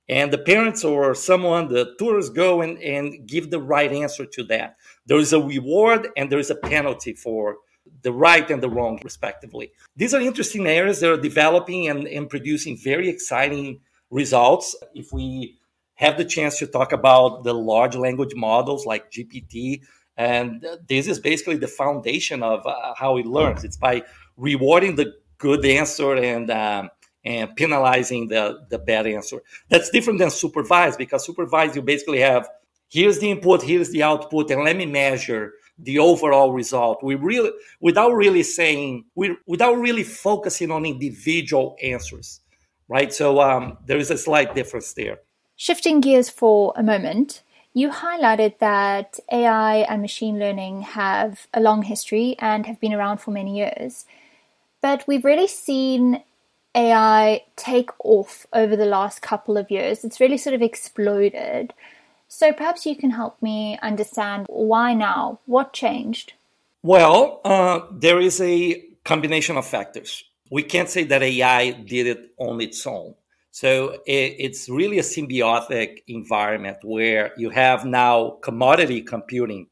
And 0.10 0.34
the 0.34 0.40
parents 0.40 0.84
or 0.84 1.14
someone, 1.14 1.68
the 1.68 1.96
tutors 1.98 2.30
go 2.30 2.62
and, 2.62 2.78
and 2.80 3.28
give 3.28 3.50
the 3.50 3.62
right 3.62 3.92
answer 3.92 4.26
to 4.26 4.44
that. 4.46 4.76
There 5.06 5.20
is 5.20 5.34
a 5.34 5.40
reward 5.40 6.10
and 6.18 6.32
there 6.32 6.40
is 6.40 6.50
a 6.50 6.56
penalty 6.56 7.14
for 7.14 7.58
the 8.02 8.12
right 8.12 8.50
and 8.50 8.62
the 8.62 8.70
wrong, 8.70 9.00
respectively. 9.04 9.72
These 9.96 10.14
are 10.14 10.22
interesting 10.22 10.66
areas 10.68 11.00
that 11.00 11.12
are 11.12 11.22
developing 11.22 11.88
and, 11.88 12.08
and 12.08 12.30
producing 12.30 12.78
very 12.78 13.08
exciting 13.08 13.82
results. 14.10 14.76
If 14.96 15.14
we 15.14 15.60
have 16.02 16.18
the 16.18 16.26
chance 16.26 16.60
to 16.60 16.68
talk 16.68 16.92
about 16.92 17.44
the 17.44 17.54
large 17.54 17.96
language 17.96 18.34
models 18.36 18.86
like 18.86 19.12
GPT, 19.12 19.84
and 20.18 20.66
this 20.88 21.08
is 21.08 21.20
basically 21.20 21.58
the 21.58 21.68
foundation 21.68 22.44
of 22.44 22.66
uh, 22.66 22.94
how 22.98 23.18
it 23.18 23.26
learns. 23.26 23.64
It's 23.64 23.78
by 23.78 24.04
rewarding 24.36 24.96
the 24.96 25.14
good 25.38 25.66
answer 25.66 26.16
and 26.16 26.50
um, 26.52 26.90
and 27.24 27.56
penalizing 27.56 28.28
the 28.28 28.66
the 28.70 28.80
bad 28.80 29.08
answer. 29.08 29.42
That's 29.70 29.90
different 29.92 30.20
than 30.20 30.32
supervised 30.32 30.98
because 30.98 31.26
supervised 31.26 31.76
you 31.76 31.84
basically 31.84 32.20
have 32.20 32.50
here's 32.90 33.20
the 33.20 33.32
input, 33.32 33.62
here's 33.62 33.92
the 33.92 34.04
output, 34.04 34.52
and 34.52 34.64
let 34.64 34.76
me 34.76 34.88
measure 34.88 35.54
the 35.78 36.00
overall 36.00 36.52
result. 36.52 37.04
We 37.04 37.16
really 37.16 37.52
without 37.80 38.14
really 38.14 38.44
saying 38.44 39.06
we 39.16 39.38
without 39.48 39.74
really 39.78 40.04
focusing 40.04 40.72
on 40.72 40.86
individual 40.86 41.78
answers, 41.82 42.42
right? 42.88 43.14
So 43.14 43.40
um, 43.40 43.78
there 43.86 43.98
is 43.98 44.12
a 44.12 44.18
slight 44.18 44.56
difference 44.56 44.94
there. 44.94 45.20
Shifting 45.62 46.02
gears 46.02 46.28
for 46.28 46.74
a 46.76 46.82
moment. 46.82 47.44
You 47.72 47.92
highlighted 47.92 48.58
that 48.58 49.20
AI 49.32 49.76
and 49.88 50.02
machine 50.02 50.40
learning 50.40 50.82
have 50.82 51.46
a 51.54 51.60
long 51.60 51.84
history 51.84 52.36
and 52.40 52.66
have 52.66 52.80
been 52.80 52.96
around 52.96 53.20
for 53.20 53.30
many 53.30 53.60
years. 53.60 54.06
But 54.82 55.04
we've 55.08 55.24
really 55.24 55.46
seen 55.46 56.24
AI 56.74 57.44
take 57.58 57.92
off 58.04 58.48
over 58.52 58.76
the 58.76 58.88
last 58.88 59.22
couple 59.22 59.56
of 59.56 59.70
years. 59.70 60.04
It's 60.04 60.20
really 60.20 60.40
sort 60.40 60.56
of 60.56 60.64
exploded. 60.64 61.76
So 62.28 62.52
perhaps 62.54 62.88
you 62.88 62.96
can 62.96 63.12
help 63.12 63.40
me 63.40 63.78
understand 63.84 64.48
why 64.50 64.96
now? 64.96 65.42
What 65.46 65.74
changed? 65.74 66.34
Well, 66.82 67.40
uh, 67.46 67.82
there 67.92 68.20
is 68.20 68.42
a 68.42 68.84
combination 69.04 69.58
of 69.58 69.68
factors. 69.68 70.24
We 70.50 70.64
can't 70.64 70.90
say 70.90 71.04
that 71.04 71.22
AI 71.22 71.70
did 71.70 72.08
it 72.08 72.32
on 72.40 72.62
its 72.62 72.88
own. 72.88 73.14
So 73.52 74.02
it, 74.06 74.36
it's 74.40 74.70
really 74.70 75.00
a 75.00 75.04
symbiotic 75.04 76.04
environment 76.08 76.78
where 76.84 77.34
you 77.38 77.50
have 77.50 77.86
now 77.86 78.38
commodity 78.42 79.02
computing 79.02 79.68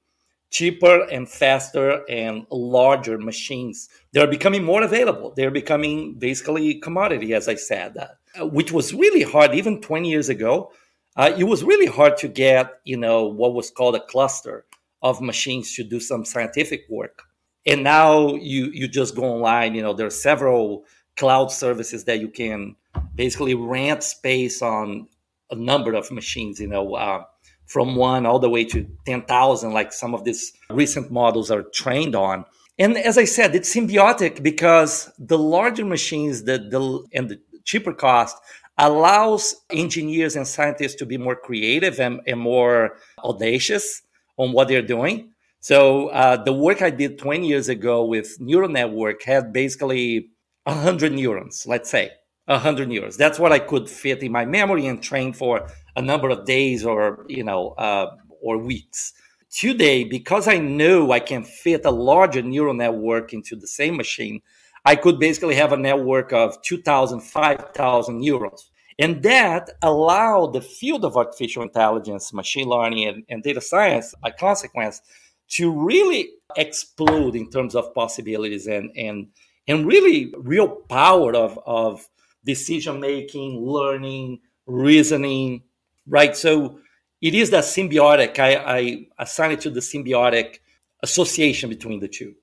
cheaper 0.52 1.04
and 1.12 1.30
faster 1.30 2.04
and 2.10 2.46
larger 2.52 3.18
machines. 3.18 3.90
They're 4.12 4.28
becoming 4.28 4.64
more 4.64 4.84
available. 4.84 5.34
They're 5.36 5.52
becoming 5.52 6.16
basically 6.16 6.76
commodity, 6.76 7.34
as 7.34 7.48
I 7.48 7.56
said, 7.56 7.98
uh, 7.98 8.48
which 8.48 8.72
was 8.72 8.94
really 8.94 9.22
hard 9.22 9.54
even 9.54 9.80
20 9.82 10.10
years 10.10 10.30
ago. 10.30 10.72
Uh, 11.16 11.34
it 11.38 11.44
was 11.44 11.64
really 11.64 11.86
hard 11.86 12.18
to 12.18 12.28
get, 12.28 12.80
you 12.84 12.98
know, 12.98 13.26
what 13.26 13.54
was 13.54 13.70
called 13.70 13.96
a 13.96 14.06
cluster 14.06 14.66
of 15.02 15.22
machines 15.22 15.76
to 15.76 15.84
do 15.84 16.00
some 16.00 16.26
scientific 16.26 16.86
work. 16.90 17.24
And 17.66 17.84
now 17.84 18.36
you 18.36 18.72
you 18.74 18.88
just 18.88 19.16
go 19.16 19.24
online. 19.24 19.76
You 19.76 19.82
know, 19.82 19.94
there 19.94 20.08
are 20.08 20.12
several 20.12 20.86
cloud 21.18 21.52
services 21.52 22.06
that 22.06 22.20
you 22.20 22.30
can 22.30 22.76
basically 23.20 23.54
rent 23.54 24.02
space 24.02 24.62
on 24.62 25.06
a 25.52 25.56
number 25.56 25.94
of 25.94 26.10
machines. 26.10 26.58
You 26.58 26.68
know, 26.68 26.96
uh, 26.96 27.24
from 27.66 27.98
one 27.98 28.26
all 28.26 28.40
the 28.40 28.50
way 28.50 28.64
to 28.64 28.88
10,000, 29.06 29.74
like 29.74 29.92
some 29.92 30.16
of 30.16 30.24
these 30.24 30.54
recent 30.70 31.12
models 31.12 31.52
are 31.52 31.64
trained 31.74 32.16
on. 32.16 32.46
And 32.80 32.98
as 32.98 33.18
I 33.18 33.26
said, 33.26 33.54
it's 33.56 33.76
symbiotic 33.76 34.42
because 34.42 35.12
the 35.20 35.38
larger 35.38 35.84
machines 35.84 36.44
the, 36.46 36.58
the, 36.74 36.82
and 37.14 37.28
the 37.28 37.42
cheaper 37.66 37.94
cost 37.94 38.38
allows 38.78 39.54
engineers 39.70 40.38
and 40.38 40.48
scientists 40.48 40.96
to 40.96 41.06
be 41.06 41.18
more 41.18 41.36
creative 41.36 42.00
and, 42.00 42.22
and 42.26 42.40
more 42.40 42.96
audacious 43.22 44.02
on 44.38 44.54
what 44.54 44.70
they're 44.70 44.82
doing. 44.96 45.34
So 45.60 46.08
uh, 46.08 46.42
the 46.42 46.54
work 46.54 46.82
I 46.82 46.90
did 46.90 47.20
20 47.20 47.46
years 47.46 47.68
ago 47.68 48.06
with 48.06 48.40
neural 48.40 48.70
network 48.70 49.24
had 49.24 49.52
basically 49.52 50.30
100 50.64 51.12
neurons, 51.12 51.66
let's 51.68 51.90
say 51.90 52.12
100 52.50 52.90
neurons. 52.90 53.16
That's 53.16 53.40
what 53.40 53.52
I 53.52 53.60
could 53.60 53.90
fit 53.90 54.24
in 54.24 54.32
my 54.32 54.46
memory 54.46 54.88
and 54.88 55.02
train 55.02 55.34
for 55.34 55.68
a 55.96 56.02
number 56.02 56.30
of 56.30 56.46
days 56.46 56.84
or 56.84 57.26
you 57.28 57.44
know 57.44 57.70
uh, 57.78 58.16
or 58.42 58.58
weeks. 58.58 59.14
Today, 59.52 60.04
because 60.04 60.48
I 60.48 60.60
know 60.60 61.12
I 61.12 61.20
can 61.20 61.44
fit 61.44 61.86
a 61.86 61.92
larger 61.92 62.42
neural 62.42 62.76
network 62.76 63.34
into 63.34 63.56
the 63.56 63.68
same 63.68 63.98
machine, 63.98 64.42
I 64.86 64.96
could 64.96 65.20
basically 65.20 65.56
have 65.56 65.74
a 65.74 65.78
network 65.78 66.32
of 66.34 66.62
2,000, 66.62 67.20
5,000 67.22 68.20
neurons. 68.20 68.70
And 69.00 69.24
that 69.24 69.72
allowed 69.82 70.54
the 70.54 70.62
field 70.62 71.04
of 71.04 71.18
artificial 71.18 71.64
intelligence, 71.64 72.32
machine 72.32 72.68
learning, 72.68 73.08
and, 73.08 73.24
and 73.28 73.42
data 73.42 73.60
science, 73.60 74.14
by 74.22 74.32
consequence, 74.32 75.02
to 75.50 75.72
really 75.72 76.30
explode 76.56 77.36
in 77.36 77.50
terms 77.50 77.74
of 77.74 77.94
possibilities 77.96 78.68
and, 78.68 78.92
and, 78.96 79.28
and 79.68 79.88
really 79.88 80.32
real 80.38 80.68
power 80.68 81.34
of, 81.36 81.58
of 81.66 82.08
decision 82.44 83.00
making, 83.00 83.66
learning, 83.66 84.40
reasoning, 84.66 85.64
right? 86.08 86.36
So 86.36 86.80
it 87.22 87.36
is 87.36 87.50
that 87.52 87.66
symbiotic. 87.66 88.40
I, 88.40 88.56
I 88.56 89.08
assign 89.18 89.52
it 89.52 89.62
to 89.62 89.70
the 89.70 89.80
symbiotic 89.82 90.60
association 91.04 91.70
between 91.70 92.00
the 92.00 92.08
two. 92.08 92.36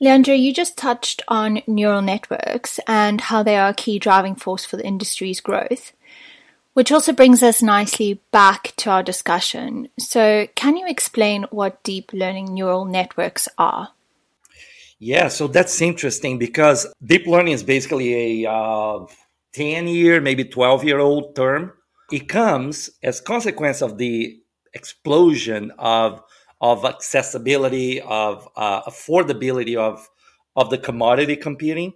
Leandro, 0.00 0.34
you 0.34 0.52
just 0.52 0.76
touched 0.76 1.22
on 1.28 1.62
neural 1.66 2.02
networks 2.02 2.78
and 2.86 3.20
how 3.20 3.42
they 3.42 3.56
are 3.56 3.70
a 3.70 3.74
key 3.74 3.98
driving 3.98 4.34
force 4.34 4.64
for 4.64 4.76
the 4.76 4.84
industry's 4.84 5.40
growth, 5.40 5.92
which 6.74 6.92
also 6.92 7.12
brings 7.12 7.42
us 7.42 7.62
nicely 7.62 8.20
back 8.30 8.74
to 8.76 8.90
our 8.90 9.02
discussion. 9.02 9.88
So, 9.98 10.48
can 10.54 10.76
you 10.76 10.86
explain 10.86 11.44
what 11.44 11.82
deep 11.82 12.12
learning 12.12 12.52
neural 12.52 12.84
networks 12.84 13.48
are? 13.56 13.92
Yeah, 14.98 15.28
so 15.28 15.46
that's 15.46 15.80
interesting 15.80 16.38
because 16.38 16.86
deep 17.04 17.26
learning 17.26 17.54
is 17.54 17.62
basically 17.62 18.44
a 18.44 18.50
uh, 18.50 19.06
10 19.56 19.88
year, 19.88 20.20
maybe 20.20 20.44
12 20.44 20.84
year 20.84 20.98
old 20.98 21.34
term 21.34 21.72
it 22.12 22.28
comes 22.28 22.90
as 23.02 23.20
consequence 23.20 23.82
of 23.82 23.98
the 23.98 24.38
explosion 24.74 25.72
of 25.78 26.22
of 26.60 26.84
accessibility 26.84 28.00
of 28.02 28.48
uh, 28.56 28.82
affordability 28.82 29.76
of 29.76 30.08
of 30.56 30.70
the 30.70 30.78
commodity 30.78 31.36
computing. 31.36 31.92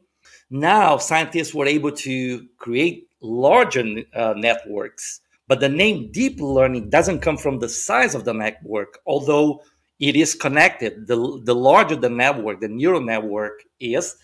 Now 0.50 0.96
scientists 0.96 1.54
were 1.54 1.66
able 1.66 1.92
to 1.92 2.46
create 2.56 3.08
larger 3.20 3.84
uh, 4.14 4.34
networks 4.36 5.20
but 5.46 5.60
the 5.60 5.68
name 5.68 6.10
deep 6.12 6.40
learning 6.40 6.88
doesn't 6.88 7.20
come 7.20 7.36
from 7.36 7.58
the 7.58 7.68
size 7.68 8.14
of 8.14 8.24
the 8.24 8.32
network 8.32 8.98
although 9.06 9.62
it 9.98 10.16
is 10.16 10.34
connected. 10.34 11.06
The, 11.06 11.42
the 11.44 11.54
larger 11.54 11.96
the 11.96 12.08
network 12.08 12.60
the 12.60 12.68
neural 12.68 13.02
network 13.02 13.62
is 13.78 14.16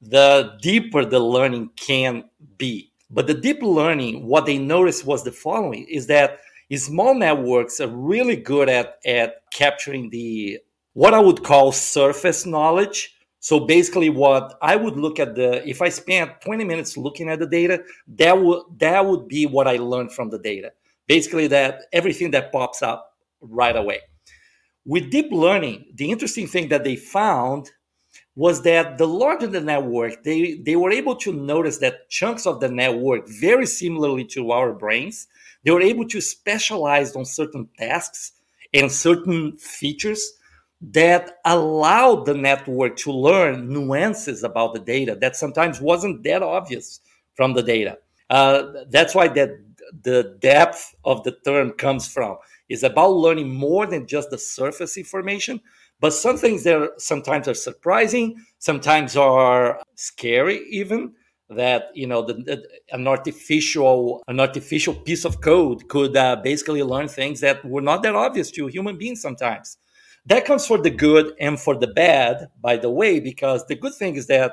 the 0.00 0.56
deeper 0.62 1.04
the 1.04 1.20
learning 1.20 1.70
can 1.76 2.24
be 2.58 2.90
but 3.10 3.26
the 3.26 3.34
deep 3.34 3.60
learning, 3.62 4.26
what 4.26 4.46
they 4.46 4.58
noticed 4.58 5.04
was 5.04 5.24
the 5.24 5.32
following 5.32 5.84
is 5.88 6.06
that 6.06 6.38
small 6.76 7.14
networks 7.14 7.80
are 7.80 7.88
really 7.88 8.36
good 8.36 8.68
at, 8.68 8.98
at 9.04 9.42
capturing 9.52 10.10
the 10.10 10.60
what 10.92 11.14
I 11.14 11.18
would 11.18 11.42
call 11.42 11.72
surface 11.72 12.46
knowledge 12.46 13.14
So 13.42 13.60
basically, 13.60 14.10
what 14.10 14.56
I 14.60 14.76
would 14.76 14.96
look 14.96 15.18
at 15.18 15.34
the 15.34 15.66
if 15.68 15.80
I 15.82 15.88
spent 15.88 16.40
20 16.42 16.64
minutes 16.64 16.96
looking 16.96 17.28
at 17.30 17.38
the 17.38 17.46
data, 17.46 17.82
that 18.18 18.38
would 18.38 18.62
that 18.78 19.04
would 19.06 19.26
be 19.28 19.46
what 19.46 19.66
I 19.66 19.76
learned 19.78 20.12
from 20.12 20.28
the 20.30 20.38
data. 20.38 20.72
Basically, 21.08 21.46
that 21.48 21.82
everything 21.92 22.30
that 22.32 22.52
pops 22.52 22.82
up 22.82 23.16
right 23.40 23.74
away. 23.74 24.00
With 24.84 25.10
deep 25.10 25.32
learning, 25.32 25.86
the 25.94 26.10
interesting 26.10 26.46
thing 26.46 26.68
that 26.68 26.84
they 26.84 26.96
found 26.96 27.70
was 28.36 28.62
that 28.62 28.98
the 28.98 29.06
larger 29.06 29.46
the 29.46 29.60
network, 29.60 30.22
they, 30.22 30.54
they 30.54 30.76
were 30.76 30.92
able 30.92 31.16
to 31.16 31.32
notice 31.32 31.78
that 31.78 32.08
chunks 32.08 32.46
of 32.46 32.60
the 32.60 32.68
network, 32.68 33.28
very 33.28 33.66
similarly 33.66 34.24
to 34.24 34.50
our 34.52 34.72
brains, 34.72 35.26
they 35.64 35.70
were 35.70 35.82
able 35.82 36.06
to 36.08 36.20
specialize 36.20 37.14
on 37.16 37.24
certain 37.24 37.68
tasks 37.78 38.32
and 38.72 38.90
certain 38.90 39.56
features 39.58 40.32
that 40.80 41.40
allowed 41.44 42.24
the 42.24 42.34
network 42.34 42.96
to 42.96 43.12
learn 43.12 43.68
nuances 43.68 44.42
about 44.42 44.72
the 44.72 44.80
data 44.80 45.16
that 45.20 45.36
sometimes 45.36 45.80
wasn't 45.80 46.22
that 46.22 46.42
obvious 46.42 47.00
from 47.34 47.52
the 47.52 47.62
data. 47.62 47.98
Uh, 48.30 48.84
that's 48.88 49.14
why 49.14 49.28
that 49.28 49.50
the 50.02 50.36
depth 50.40 50.94
of 51.04 51.22
the 51.24 51.32
term 51.44 51.72
comes 51.72 52.08
from 52.08 52.36
is 52.68 52.82
about 52.82 53.10
learning 53.10 53.52
more 53.52 53.86
than 53.86 54.06
just 54.06 54.30
the 54.30 54.38
surface 54.38 54.96
information, 54.96 55.60
but 56.00 56.12
some 56.12 56.36
things 56.38 56.64
that 56.64 56.92
sometimes 56.98 57.46
are 57.48 57.54
surprising, 57.54 58.36
sometimes 58.58 59.16
are 59.16 59.80
scary, 59.94 60.60
even 60.70 61.12
that 61.50 61.86
you 61.94 62.06
know 62.06 62.22
the, 62.22 62.34
the, 62.34 62.68
an 62.92 63.06
artificial 63.08 64.22
an 64.28 64.38
artificial 64.40 64.94
piece 64.94 65.24
of 65.24 65.40
code 65.40 65.88
could 65.88 66.16
uh, 66.16 66.36
basically 66.36 66.82
learn 66.82 67.08
things 67.08 67.40
that 67.40 67.64
were 67.64 67.80
not 67.82 68.02
that 68.02 68.14
obvious 68.14 68.50
to 68.52 68.66
human 68.68 68.96
beings 68.96 69.20
sometimes. 69.20 69.76
That 70.26 70.44
comes 70.44 70.66
for 70.66 70.78
the 70.78 70.90
good 70.90 71.34
and 71.40 71.58
for 71.58 71.74
the 71.76 71.88
bad 71.88 72.48
by 72.60 72.76
the 72.76 72.90
way 72.90 73.20
because 73.20 73.66
the 73.66 73.74
good 73.74 73.94
thing 73.94 74.16
is 74.16 74.26
that 74.28 74.52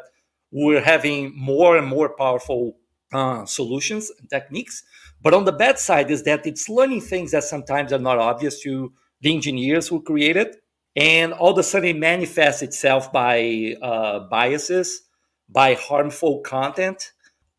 we're 0.51 0.81
having 0.81 1.33
more 1.37 1.77
and 1.77 1.85
more 1.87 2.15
powerful 2.15 2.77
uh, 3.13 3.45
solutions 3.45 4.11
and 4.19 4.29
techniques. 4.29 4.83
But 5.21 5.33
on 5.33 5.45
the 5.45 5.51
bad 5.51 5.77
side 5.77 6.09
is 6.09 6.23
that 6.23 6.45
it's 6.45 6.69
learning 6.69 7.01
things 7.01 7.31
that 7.31 7.43
sometimes 7.43 7.91
are 7.93 7.99
not 7.99 8.17
obvious 8.17 8.59
to 8.61 8.93
the 9.21 9.33
engineers 9.33 9.87
who 9.87 10.01
create 10.01 10.37
it 10.37 10.57
and 10.97 11.31
all 11.31 11.51
of 11.51 11.57
a 11.59 11.63
sudden 11.63 11.89
it 11.89 11.97
manifests 11.97 12.63
itself 12.63 13.13
by 13.13 13.75
uh, 13.81 14.19
biases 14.31 15.03
by 15.47 15.75
harmful 15.75 16.41
content. 16.41 17.13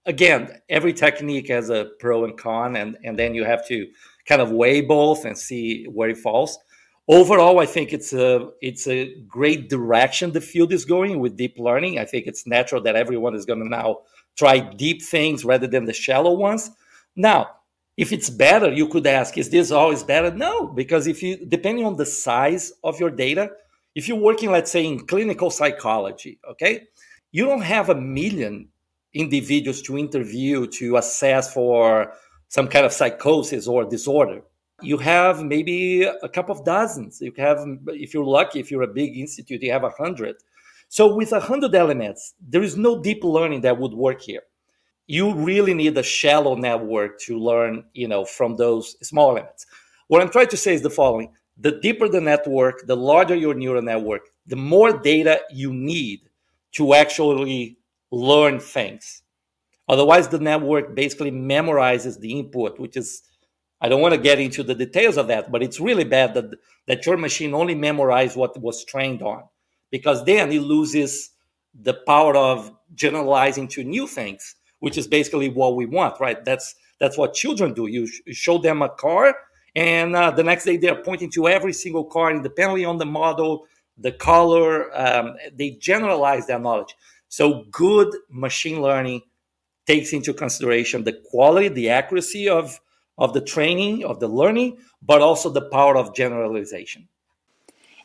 Again, 0.04 0.60
every 0.68 0.92
technique 0.92 1.48
has 1.48 1.70
a 1.70 1.86
pro 2.00 2.24
and 2.24 2.36
con, 2.36 2.76
and, 2.76 2.98
and 3.04 3.18
then 3.18 3.34
you 3.34 3.44
have 3.44 3.66
to 3.68 3.86
kind 4.26 4.42
of 4.42 4.50
weigh 4.50 4.80
both 4.80 5.24
and 5.24 5.38
see 5.38 5.84
where 5.84 6.10
it 6.10 6.18
falls. 6.18 6.58
Overall, 7.06 7.60
I 7.60 7.66
think 7.66 7.92
it's 7.92 8.12
a 8.12 8.50
it's 8.60 8.86
a 8.86 9.14
great 9.26 9.70
direction 9.70 10.32
the 10.32 10.40
field 10.42 10.72
is 10.72 10.84
going 10.84 11.20
with 11.20 11.36
deep 11.36 11.58
learning. 11.58 11.98
I 11.98 12.04
think 12.04 12.26
it's 12.26 12.46
natural 12.46 12.82
that 12.82 12.96
everyone 12.96 13.34
is 13.34 13.46
going 13.46 13.60
to 13.60 13.68
now 13.68 14.00
try 14.36 14.60
deep 14.60 15.02
things 15.02 15.44
rather 15.44 15.66
than 15.66 15.86
the 15.86 15.94
shallow 15.94 16.34
ones. 16.34 16.70
Now, 17.16 17.48
if 17.98 18.12
it's 18.12 18.30
better, 18.30 18.70
you 18.70 18.86
could 18.86 19.08
ask, 19.08 19.36
is 19.36 19.50
this 19.50 19.72
always 19.72 20.04
better? 20.04 20.30
No, 20.30 20.68
because 20.68 21.08
if 21.08 21.20
you 21.20 21.44
depending 21.46 21.84
on 21.84 21.96
the 21.96 22.06
size 22.06 22.72
of 22.84 23.00
your 23.00 23.10
data, 23.10 23.50
if 23.96 24.06
you're 24.06 24.24
working, 24.30 24.52
let's 24.52 24.70
say, 24.70 24.86
in 24.86 25.04
clinical 25.04 25.50
psychology, 25.50 26.38
okay, 26.48 26.84
you 27.32 27.44
don't 27.44 27.62
have 27.62 27.88
a 27.88 27.96
million 27.96 28.68
individuals 29.14 29.82
to 29.82 29.98
interview 29.98 30.68
to 30.68 30.96
assess 30.96 31.52
for 31.52 32.12
some 32.46 32.68
kind 32.68 32.86
of 32.86 32.92
psychosis 32.92 33.66
or 33.66 33.84
disorder. 33.84 34.42
You 34.80 34.98
have 34.98 35.42
maybe 35.42 36.04
a 36.04 36.28
couple 36.28 36.56
of 36.56 36.64
dozens. 36.64 37.20
You 37.20 37.32
have, 37.36 37.58
if 37.88 38.14
you're 38.14 38.24
lucky, 38.24 38.60
if 38.60 38.70
you're 38.70 38.82
a 38.82 38.94
big 39.02 39.18
institute, 39.18 39.60
you 39.60 39.72
have 39.72 39.82
a 39.82 39.90
hundred. 39.90 40.36
So 40.88 41.12
with 41.16 41.32
a 41.32 41.40
hundred 41.40 41.74
elements, 41.74 42.34
there 42.48 42.62
is 42.62 42.76
no 42.76 43.02
deep 43.02 43.24
learning 43.24 43.62
that 43.62 43.76
would 43.76 43.92
work 43.92 44.22
here. 44.22 44.42
You 45.08 45.34
really 45.34 45.74
need 45.74 45.98
a 45.98 46.02
shallow 46.02 46.54
network 46.54 47.18
to 47.22 47.38
learn, 47.38 47.84
you 47.94 48.06
know, 48.06 48.24
from 48.24 48.56
those 48.56 48.94
small 49.02 49.30
elements. 49.30 49.66
What 50.06 50.22
I'm 50.22 50.30
trying 50.30 50.48
to 50.48 50.56
say 50.56 50.74
is 50.74 50.82
the 50.82 50.90
following: 50.90 51.32
the 51.56 51.80
deeper 51.80 52.08
the 52.08 52.20
network, 52.20 52.86
the 52.86 52.96
larger 52.96 53.34
your 53.34 53.54
neural 53.54 53.82
network, 53.82 54.28
the 54.46 54.56
more 54.56 54.92
data 54.98 55.40
you 55.50 55.72
need 55.72 56.20
to 56.72 56.92
actually 56.94 57.78
learn 58.10 58.60
things. 58.60 59.22
Otherwise, 59.88 60.28
the 60.28 60.38
network 60.38 60.94
basically 60.94 61.30
memorizes 61.30 62.20
the 62.20 62.38
input, 62.38 62.78
which 62.78 62.96
is 62.96 63.22
I 63.80 63.88
don't 63.88 64.02
want 64.02 64.14
to 64.14 64.20
get 64.20 64.38
into 64.38 64.62
the 64.62 64.74
details 64.74 65.16
of 65.16 65.28
that, 65.28 65.50
but 65.50 65.62
it's 65.62 65.80
really 65.80 66.04
bad 66.04 66.34
that 66.34 66.54
that 66.86 67.06
your 67.06 67.16
machine 67.16 67.54
only 67.54 67.74
memorizes 67.74 68.36
what 68.36 68.60
was 68.60 68.84
trained 68.84 69.22
on, 69.22 69.44
because 69.90 70.22
then 70.26 70.52
it 70.52 70.60
loses 70.60 71.30
the 71.74 71.94
power 71.94 72.36
of 72.36 72.70
generalizing 72.94 73.68
to 73.68 73.84
new 73.84 74.06
things, 74.06 74.54
which 74.80 74.98
is 74.98 75.06
basically 75.06 75.48
what 75.48 75.76
we 75.76 75.86
want, 75.86 76.20
right? 76.20 76.44
That's 76.44 76.74
that's 77.00 77.16
what 77.16 77.34
children 77.34 77.74
do. 77.74 77.86
You, 77.86 78.06
sh- 78.06 78.20
show 78.32 78.58
them 78.58 78.82
a 78.82 78.88
car, 78.88 79.34
and 79.76 80.16
uh, 80.16 80.30
the 80.32 80.42
next 80.42 80.64
day 80.64 80.76
they're 80.76 81.02
pointing 81.02 81.30
to 81.32 81.48
every 81.48 81.72
single 81.72 82.04
car, 82.04 82.30
independently 82.30 82.84
on 82.84 82.98
the 82.98 83.06
model, 83.06 83.66
the 83.96 84.12
color, 84.12 84.96
um, 84.96 85.34
they 85.54 85.70
generalize 85.70 86.46
their 86.46 86.58
knowledge. 86.58 86.94
So 87.28 87.64
good 87.70 88.14
machine 88.30 88.80
learning 88.80 89.22
takes 89.86 90.12
into 90.12 90.32
consideration 90.34 91.04
the 91.04 91.20
quality, 91.30 91.68
the 91.68 91.90
accuracy 91.90 92.48
of, 92.48 92.80
of 93.16 93.32
the 93.32 93.40
training, 93.40 94.04
of 94.04 94.20
the 94.20 94.28
learning, 94.28 94.78
but 95.02 95.20
also 95.20 95.50
the 95.50 95.68
power 95.70 95.96
of 95.96 96.14
generalization. 96.14 97.08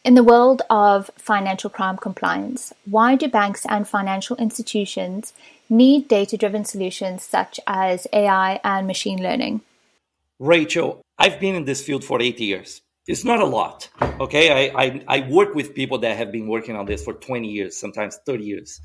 In 0.04 0.16
the 0.16 0.24
world 0.24 0.62
of 0.70 1.10
financial 1.18 1.70
crime 1.70 1.98
compliance, 1.98 2.74
why 2.86 3.16
do 3.16 3.28
banks 3.28 3.66
and 3.66 3.88
financial 3.88 4.36
institutions 4.38 5.34
need 5.70 6.08
data 6.08 6.36
driven 6.38 6.66
solutions 6.66 7.24
such 7.24 7.60
as 7.66 8.08
AI 8.12 8.60
and 8.64 8.86
machine 8.86 9.24
learning? 9.24 9.62
Rachel, 10.40 11.02
I've 11.18 11.40
been 11.40 11.56
in 11.56 11.66
this 11.66 11.82
field 11.82 12.04
for 12.04 12.22
eight 12.22 12.40
years 12.40 12.82
it's 13.08 13.26
not 13.26 13.40
a 13.40 13.46
lot. 13.46 13.90
Okay. 14.20 14.72
I, 14.72 14.84
I, 14.84 15.04
I, 15.08 15.30
work 15.30 15.56
with 15.56 15.76
people 15.76 15.98
that 16.00 16.16
have 16.16 16.32
been 16.32 16.48
working 16.48 16.76
on 16.76 16.86
this 16.86 17.04
for 17.04 17.14
20 17.14 17.48
years, 17.48 17.78
sometimes 17.78 18.18
30 18.26 18.44
years. 18.44 18.82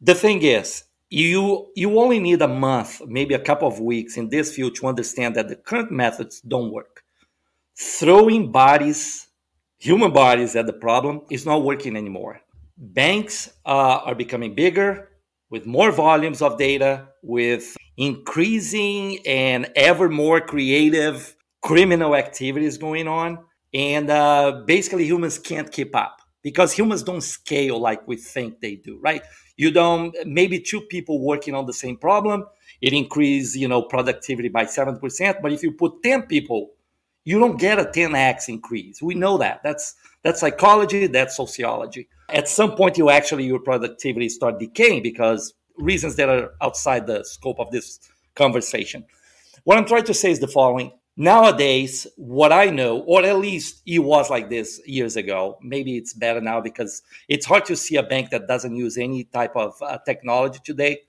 The 0.00 0.14
thing 0.14 0.42
is, 0.42 0.84
you 1.08 1.68
you 1.74 1.98
only 1.98 2.20
need 2.20 2.40
a 2.42 2.48
month, 2.48 3.02
maybe 3.06 3.34
a 3.34 3.38
couple 3.38 3.68
of 3.68 3.80
weeks 3.80 4.16
in 4.16 4.28
this 4.28 4.54
field 4.54 4.74
to 4.76 4.86
understand 4.86 5.36
that 5.36 5.48
the 5.48 5.56
current 5.56 5.90
methods 5.90 6.40
don't 6.40 6.72
work. 6.72 7.02
Throwing 7.76 8.50
bodies, 8.50 9.26
human 9.80 10.12
bodies 10.12 10.54
at 10.54 10.66
the 10.66 10.72
problem? 10.72 11.22
Is 11.30 11.44
not 11.44 11.64
working 11.64 11.96
anymore. 11.96 12.40
Banks 12.76 13.52
uh, 13.66 14.00
are 14.04 14.14
becoming 14.14 14.54
bigger 14.54 15.08
with 15.50 15.66
more 15.66 15.90
volumes 15.90 16.42
of 16.42 16.56
data, 16.58 17.08
with 17.22 17.76
increasing 17.96 19.18
and 19.26 19.70
ever 19.74 20.08
more 20.08 20.40
creative 20.40 21.34
criminal 21.62 22.14
activities 22.14 22.78
going 22.78 23.08
on. 23.08 23.38
And 23.74 24.10
uh, 24.10 24.62
basically 24.66 25.06
humans 25.06 25.38
can't 25.38 25.70
keep 25.70 25.94
up 25.96 26.20
because 26.42 26.72
humans 26.72 27.02
don't 27.02 27.20
scale 27.20 27.78
like 27.80 28.06
we 28.06 28.16
think 28.16 28.60
they 28.60 28.76
do 28.76 28.98
right? 29.02 29.22
You 29.56 29.70
don't 29.70 30.14
maybe 30.24 30.60
two 30.60 30.80
people 30.82 31.24
working 31.24 31.54
on 31.54 31.66
the 31.66 31.72
same 31.72 31.96
problem 31.96 32.46
it 32.80 32.92
increases 32.92 33.56
you 33.56 33.68
know 33.68 33.82
productivity 33.82 34.48
by 34.48 34.64
7% 34.64 35.42
but 35.42 35.52
if 35.52 35.62
you 35.62 35.72
put 35.72 36.02
10 36.02 36.22
people 36.22 36.70
you 37.24 37.38
don't 37.38 37.58
get 37.58 37.78
a 37.78 37.84
10x 37.84 38.48
increase. 38.48 39.02
We 39.02 39.14
know 39.14 39.38
that. 39.38 39.62
That's 39.62 39.94
that's 40.22 40.40
psychology 40.40 41.06
that's 41.06 41.36
sociology. 41.36 42.08
At 42.28 42.48
some 42.48 42.72
point 42.72 42.98
you 42.98 43.10
actually 43.10 43.44
your 43.44 43.60
productivity 43.60 44.28
start 44.28 44.58
decaying 44.58 45.02
because 45.02 45.54
reasons 45.76 46.16
that 46.16 46.28
are 46.28 46.52
outside 46.60 47.06
the 47.06 47.24
scope 47.24 47.58
of 47.58 47.70
this 47.70 47.98
conversation. 48.34 49.04
What 49.64 49.78
i'm 49.78 49.86
trying 49.86 50.04
to 50.04 50.14
say 50.14 50.30
is 50.30 50.40
the 50.40 50.48
following. 50.48 50.92
Nowadays, 51.16 52.06
what 52.16 52.50
I 52.50 52.66
know, 52.66 53.00
or 53.00 53.22
at 53.24 53.36
least 53.38 53.82
it 53.84 53.98
was 53.98 54.30
like 54.30 54.48
this 54.48 54.80
years 54.86 55.16
ago, 55.16 55.58
maybe 55.60 55.98
it's 55.98 56.14
better 56.14 56.40
now 56.40 56.62
because 56.62 57.02
it's 57.28 57.44
hard 57.44 57.66
to 57.66 57.76
see 57.76 57.96
a 57.96 58.02
bank 58.02 58.30
that 58.30 58.46
doesn't 58.46 58.74
use 58.74 58.96
any 58.96 59.24
type 59.24 59.54
of 59.54 59.74
uh, 59.82 59.98
technology 60.06 60.60
today 60.64 61.00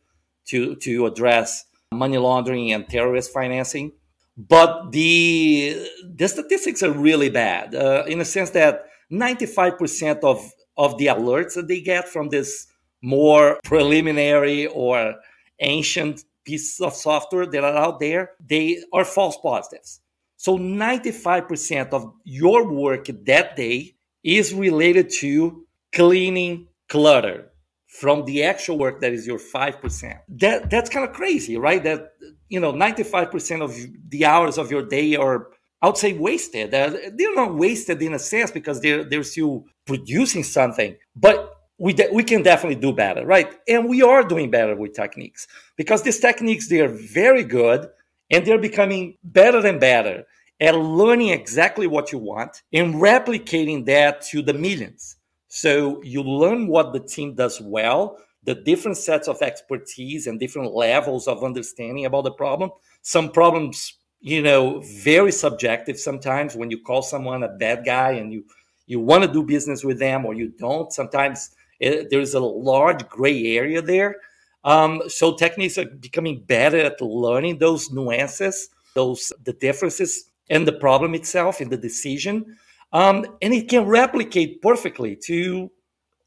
to, 0.47 0.75
to 0.77 1.05
address 1.05 1.63
money 1.93 2.17
laundering 2.17 2.73
and 2.73 2.89
terrorist 2.89 3.31
financing. 3.31 3.93
But 4.37 4.91
the, 4.91 5.87
the 6.03 6.27
statistics 6.27 6.81
are 6.83 6.91
really 6.91 7.29
bad 7.29 7.75
uh, 7.75 8.03
in 8.07 8.19
the 8.19 8.25
sense 8.25 8.51
that 8.51 8.85
95% 9.11 10.19
of, 10.23 10.51
of 10.77 10.97
the 10.97 11.07
alerts 11.07 11.55
that 11.55 11.67
they 11.67 11.81
get 11.81 12.07
from 12.07 12.29
this 12.29 12.67
more 13.01 13.59
preliminary 13.63 14.67
or 14.67 15.15
ancient 15.59 16.23
pieces 16.45 16.79
of 16.79 16.93
software 16.93 17.45
that 17.45 17.63
are 17.63 17.75
out 17.75 17.99
there, 17.99 18.31
they 18.45 18.81
are 18.93 19.05
false 19.05 19.37
positives. 19.37 20.01
So 20.37 20.57
95% 20.57 21.89
of 21.89 22.13
your 22.23 22.67
work 22.67 23.05
that 23.25 23.55
day 23.55 23.95
is 24.23 24.53
related 24.53 25.09
to 25.19 25.65
cleaning 25.93 26.67
clutter 26.89 27.51
from 27.87 28.25
the 28.25 28.43
actual 28.43 28.77
work 28.77 29.01
that 29.01 29.11
is 29.13 29.27
your 29.27 29.37
5%. 29.37 30.19
That 30.29 30.69
that's 30.69 30.89
kind 30.89 31.07
of 31.07 31.13
crazy, 31.13 31.57
right? 31.57 31.83
That 31.83 32.10
you 32.51 32.59
know, 32.59 32.73
95% 32.73 33.61
of 33.61 33.75
the 34.09 34.25
hours 34.25 34.57
of 34.57 34.69
your 34.69 34.85
day 34.85 35.15
are 35.15 35.47
I 35.81 35.87
would 35.87 35.97
say 35.97 36.13
wasted. 36.13 36.69
They're, 36.71 37.11
they're 37.11 37.35
not 37.35 37.55
wasted 37.55 38.01
in 38.03 38.13
a 38.13 38.19
sense 38.19 38.51
because 38.51 38.81
they're 38.81 39.03
they're 39.03 39.23
still 39.23 39.65
producing 39.87 40.43
something. 40.43 40.95
But 41.15 41.55
we, 41.79 41.93
de- 41.93 42.09
we 42.13 42.23
can 42.23 42.43
definitely 42.43 42.79
do 42.79 42.93
better, 42.93 43.25
right? 43.25 43.51
And 43.67 43.89
we 43.89 44.03
are 44.03 44.23
doing 44.23 44.51
better 44.51 44.75
with 44.75 44.93
techniques 44.93 45.47
because 45.77 46.03
these 46.03 46.19
techniques, 46.19 46.69
they 46.69 46.81
are 46.81 46.87
very 46.87 47.43
good 47.43 47.87
and 48.29 48.45
they're 48.45 48.59
becoming 48.59 49.17
better 49.23 49.65
and 49.65 49.79
better 49.79 50.25
at 50.59 50.75
learning 50.75 51.29
exactly 51.29 51.87
what 51.87 52.11
you 52.11 52.19
want 52.19 52.61
and 52.71 52.95
replicating 52.95 53.85
that 53.87 54.21
to 54.29 54.43
the 54.43 54.53
millions. 54.53 55.15
So 55.47 56.01
you 56.03 56.21
learn 56.21 56.67
what 56.67 56.93
the 56.93 56.99
team 56.99 57.33
does 57.33 57.59
well, 57.59 58.17
the 58.43 58.55
different 58.55 58.97
sets 58.97 59.27
of 59.27 59.41
expertise 59.41 60.27
and 60.27 60.39
different 60.39 60.73
levels 60.73 61.27
of 61.27 61.43
understanding 61.43 62.05
about 62.05 62.23
the 62.23 62.31
problem. 62.31 62.71
Some 63.01 63.31
problems, 63.31 63.93
you 64.19 64.41
know, 64.41 64.79
very 64.79 65.31
subjective 65.31 65.99
sometimes 65.99 66.55
when 66.55 66.71
you 66.71 66.81
call 66.81 67.01
someone 67.01 67.43
a 67.43 67.49
bad 67.49 67.85
guy 67.85 68.11
and 68.11 68.33
you 68.33 68.43
you 68.87 68.99
want 68.99 69.23
to 69.23 69.31
do 69.31 69.43
business 69.43 69.83
with 69.83 69.99
them 69.99 70.25
or 70.25 70.33
you 70.33 70.49
don't. 70.59 70.91
Sometimes 70.91 71.51
it, 71.79 72.09
there's 72.09 72.33
a 72.33 72.39
large 72.39 73.07
gray 73.07 73.55
area 73.55 73.81
there. 73.81 74.17
Um, 74.63 75.03
so 75.07 75.33
techniques 75.35 75.77
are 75.77 75.85
becoming 75.85 76.41
better 76.41 76.77
at 76.77 77.01
learning 77.01 77.57
those 77.57 77.91
nuances, 77.91 78.69
those 78.93 79.31
the 79.43 79.53
differences 79.53 80.25
and 80.49 80.67
the 80.67 80.73
problem 80.73 81.15
itself 81.15 81.61
in 81.61 81.69
the 81.69 81.77
decision. 81.77 82.57
Um, 82.93 83.25
and 83.41 83.53
it 83.53 83.69
can 83.69 83.85
replicate 83.85 84.61
perfectly 84.61 85.15
to 85.27 85.71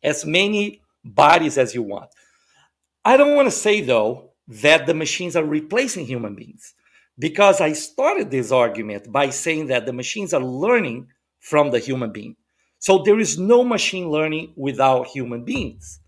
as 0.02 0.24
many 0.24 0.80
bodies 1.04 1.58
as 1.58 1.74
you 1.74 1.82
want. 1.82 2.10
I 3.04 3.16
don't 3.16 3.34
want 3.34 3.46
to 3.46 3.52
say 3.52 3.80
though 3.80 4.30
that 4.48 4.86
the 4.86 4.94
machines 4.94 5.36
are 5.36 5.44
replacing 5.44 6.06
human 6.06 6.34
beings 6.34 6.74
because 7.18 7.60
I 7.60 7.72
started 7.72 8.30
this 8.30 8.50
argument 8.50 9.10
by 9.12 9.30
saying 9.30 9.68
that 9.68 9.86
the 9.86 9.92
machines 9.92 10.34
are 10.34 10.42
learning 10.42 11.08
from 11.40 11.70
the 11.70 11.78
human 11.78 12.12
being. 12.12 12.36
So 12.78 12.98
there 12.98 13.18
is 13.18 13.38
no 13.38 13.64
machine 13.64 14.10
learning 14.10 14.52
without 14.56 15.06
human 15.06 15.44
beings. 15.44 16.00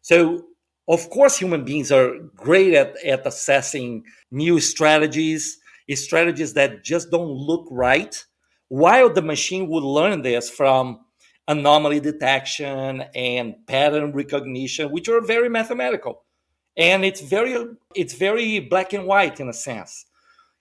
So, 0.00 0.46
of 0.88 1.08
course, 1.10 1.38
human 1.38 1.64
beings 1.64 1.90
are 1.92 2.18
great 2.34 2.74
at, 2.74 2.96
at 3.04 3.26
assessing 3.26 4.04
new 4.30 4.60
strategies, 4.60 5.58
strategies 5.94 6.52
that 6.54 6.84
just 6.84 7.10
don't 7.10 7.30
look 7.30 7.66
right, 7.70 8.22
while 8.68 9.12
the 9.12 9.22
machine 9.22 9.68
would 9.68 9.84
learn 9.84 10.22
this 10.22 10.50
from 10.50 11.03
anomaly 11.48 12.00
detection 12.00 13.04
and 13.14 13.66
pattern 13.66 14.12
recognition, 14.12 14.90
which 14.90 15.08
are 15.08 15.20
very 15.20 15.48
mathematical. 15.48 16.22
And 16.76 17.04
it's 17.04 17.20
very 17.20 17.56
it's 17.94 18.14
very 18.14 18.60
black 18.60 18.92
and 18.92 19.06
white 19.06 19.40
in 19.40 19.48
a 19.48 19.52
sense. 19.52 20.06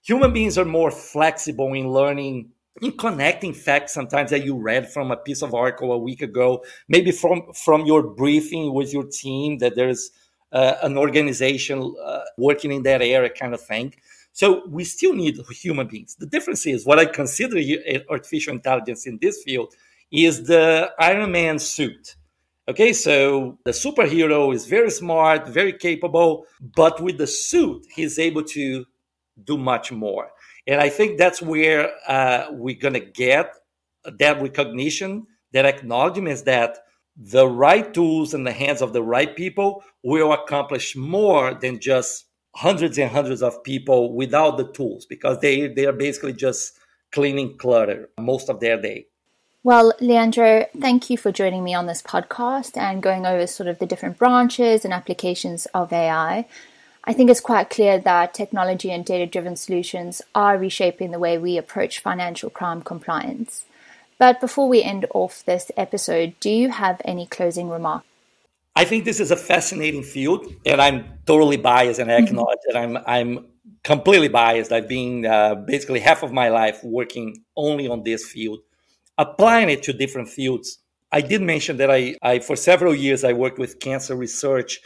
Human 0.04 0.34
beings 0.34 0.58
are 0.58 0.66
more 0.66 0.92
flexible 0.92 1.74
in 1.74 1.90
learning 1.90 2.50
in 2.82 2.92
connecting 2.98 3.54
facts 3.54 3.94
sometimes 3.94 4.32
that 4.32 4.44
you 4.44 4.56
read 4.56 4.92
from 4.92 5.12
a 5.12 5.18
piece 5.18 5.42
of 5.42 5.54
article 5.54 5.92
a 5.92 5.98
week 5.98 6.22
ago, 6.22 6.64
maybe 6.88 7.12
from 7.12 7.44
from 7.54 7.86
your 7.86 8.04
briefing 8.04 8.74
with 8.74 8.94
your 8.94 9.06
team 9.06 9.58
that 9.60 9.76
there's 9.76 10.12
uh, 10.52 10.76
an 10.84 10.98
organization 10.98 11.96
uh, 12.04 12.20
working 12.38 12.72
in 12.72 12.84
that 12.84 13.02
area, 13.02 13.30
kind 13.30 13.54
of 13.54 13.62
thing. 13.62 13.94
So 14.34 14.68
we 14.68 14.84
still 14.84 15.14
need 15.14 15.38
human 15.52 15.88
beings. 15.88 16.16
The 16.16 16.26
difference 16.26 16.66
is 16.66 16.86
what 16.86 17.00
I 17.00 17.06
consider 17.06 17.58
artificial 18.10 18.54
intelligence 18.54 19.06
in 19.06 19.20
this 19.22 19.44
field 19.44 19.74
is 20.14 20.46
the 20.46 20.92
Iron 21.00 21.32
Man 21.32 21.60
suit. 21.60 22.16
Okay, 22.70 22.94
so 22.94 23.58
the 23.66 23.72
superhero 23.72 24.54
is 24.54 24.68
very 24.68 24.90
smart, 24.90 25.50
very 25.50 25.74
capable, 25.74 26.46
but 26.62 27.02
with 27.02 27.18
the 27.18 27.28
suit, 27.28 27.86
he's 27.94 28.18
able 28.18 28.44
to 28.44 28.86
do 29.44 29.58
much 29.58 29.92
more. 29.92 30.30
And 30.66 30.80
I 30.80 30.88
think 30.88 31.18
that's 31.18 31.42
where 31.42 31.92
uh, 32.08 32.46
we're 32.52 32.80
going 32.80 32.94
to 32.94 33.02
get 33.02 33.54
that 34.06 34.42
recognition, 34.42 35.28
that 35.52 35.66
acknowledgement 35.66 36.30
is 36.30 36.44
that 36.44 36.78
the 37.18 37.48
right 37.48 37.94
tools 37.94 38.34
in 38.34 38.44
the 38.44 38.52
hands 38.54 38.82
of 38.82 38.94
the 38.94 39.04
right 39.04 39.36
people 39.36 39.84
will 40.04 40.32
accomplish 40.32 40.96
more 40.96 41.54
than 41.54 41.80
just 41.80 42.26
hundreds 42.56 42.98
and 42.98 43.12
hundreds 43.12 43.42
of 43.42 43.64
people 43.64 44.14
without 44.16 44.58
the 44.58 44.72
tools 44.72 45.06
because 45.06 45.40
they, 45.40 45.68
they 45.68 45.86
are 45.86 45.92
basically 45.94 46.34
just 46.34 46.78
cleaning 47.12 47.58
clutter 47.58 48.10
most 48.20 48.50
of 48.50 48.60
their 48.60 48.80
day. 48.80 49.08
Well, 49.66 49.94
Leandro, 50.02 50.66
thank 50.78 51.10
you 51.10 51.18
for 51.18 51.32
joining 51.32 51.64
me 51.64 51.74
on 51.74 51.86
this 51.86 52.02
podcast 52.02 52.76
and 52.76 53.02
going 53.02 53.26
over 53.26 53.48
sort 53.48 53.70
of 53.70 53.80
the 53.80 53.86
different 53.86 54.18
branches 54.18 54.84
and 54.84 54.94
applications 54.94 55.68
of 55.68 55.94
AI. 55.94 56.46
I 57.06 57.14
think 57.14 57.30
it's 57.30 57.40
quite 57.40 57.70
clear 57.70 57.98
that 57.98 58.34
technology 58.34 58.92
and 58.92 59.06
data 59.06 59.26
driven 59.26 59.56
solutions 59.56 60.22
are 60.36 60.58
reshaping 60.58 61.12
the 61.12 61.20
way 61.20 61.38
we 61.38 61.58
approach 61.58 62.00
financial 62.00 62.50
crime 62.50 62.82
compliance. 62.82 63.66
But 64.18 64.42
before 64.42 64.68
we 64.68 64.84
end 64.84 65.06
off 65.14 65.46
this 65.46 65.72
episode, 65.78 66.36
do 66.42 66.50
you 66.50 66.70
have 66.70 67.02
any 67.06 67.26
closing 67.26 67.70
remarks? 67.70 68.06
I 68.76 68.84
think 68.84 69.06
this 69.06 69.22
is 69.22 69.32
a 69.32 69.38
fascinating 69.38 70.04
field, 70.04 70.46
and 70.66 70.82
I'm 70.82 71.06
totally 71.26 71.58
biased, 71.58 72.02
and 72.02 72.12
I 72.12 72.16
mm-hmm. 72.16 72.28
acknowledge 72.28 72.60
that 72.68 72.76
I'm 72.76 72.98
I'm 73.06 73.46
completely 73.84 74.30
biased. 74.30 74.72
I've 74.72 74.88
been 74.90 75.26
uh, 75.26 75.56
basically 75.56 76.00
half 76.00 76.24
of 76.24 76.34
my 76.34 76.50
life 76.50 76.84
working 76.84 77.44
only 77.56 77.88
on 77.88 78.04
this 78.04 78.26
field, 78.26 78.60
applying 79.18 79.70
it 79.70 79.84
to 79.84 79.94
different 79.94 80.30
fields. 80.30 80.80
I 81.12 81.22
did 81.22 81.42
mention 81.42 81.78
that 81.78 81.92
I, 81.92 82.16
I 82.22 82.40
for 82.40 82.56
several 82.56 82.96
years 82.96 83.24
I 83.24 83.34
worked 83.34 83.60
with 83.60 83.80
cancer 83.80 84.16
research 84.16 84.80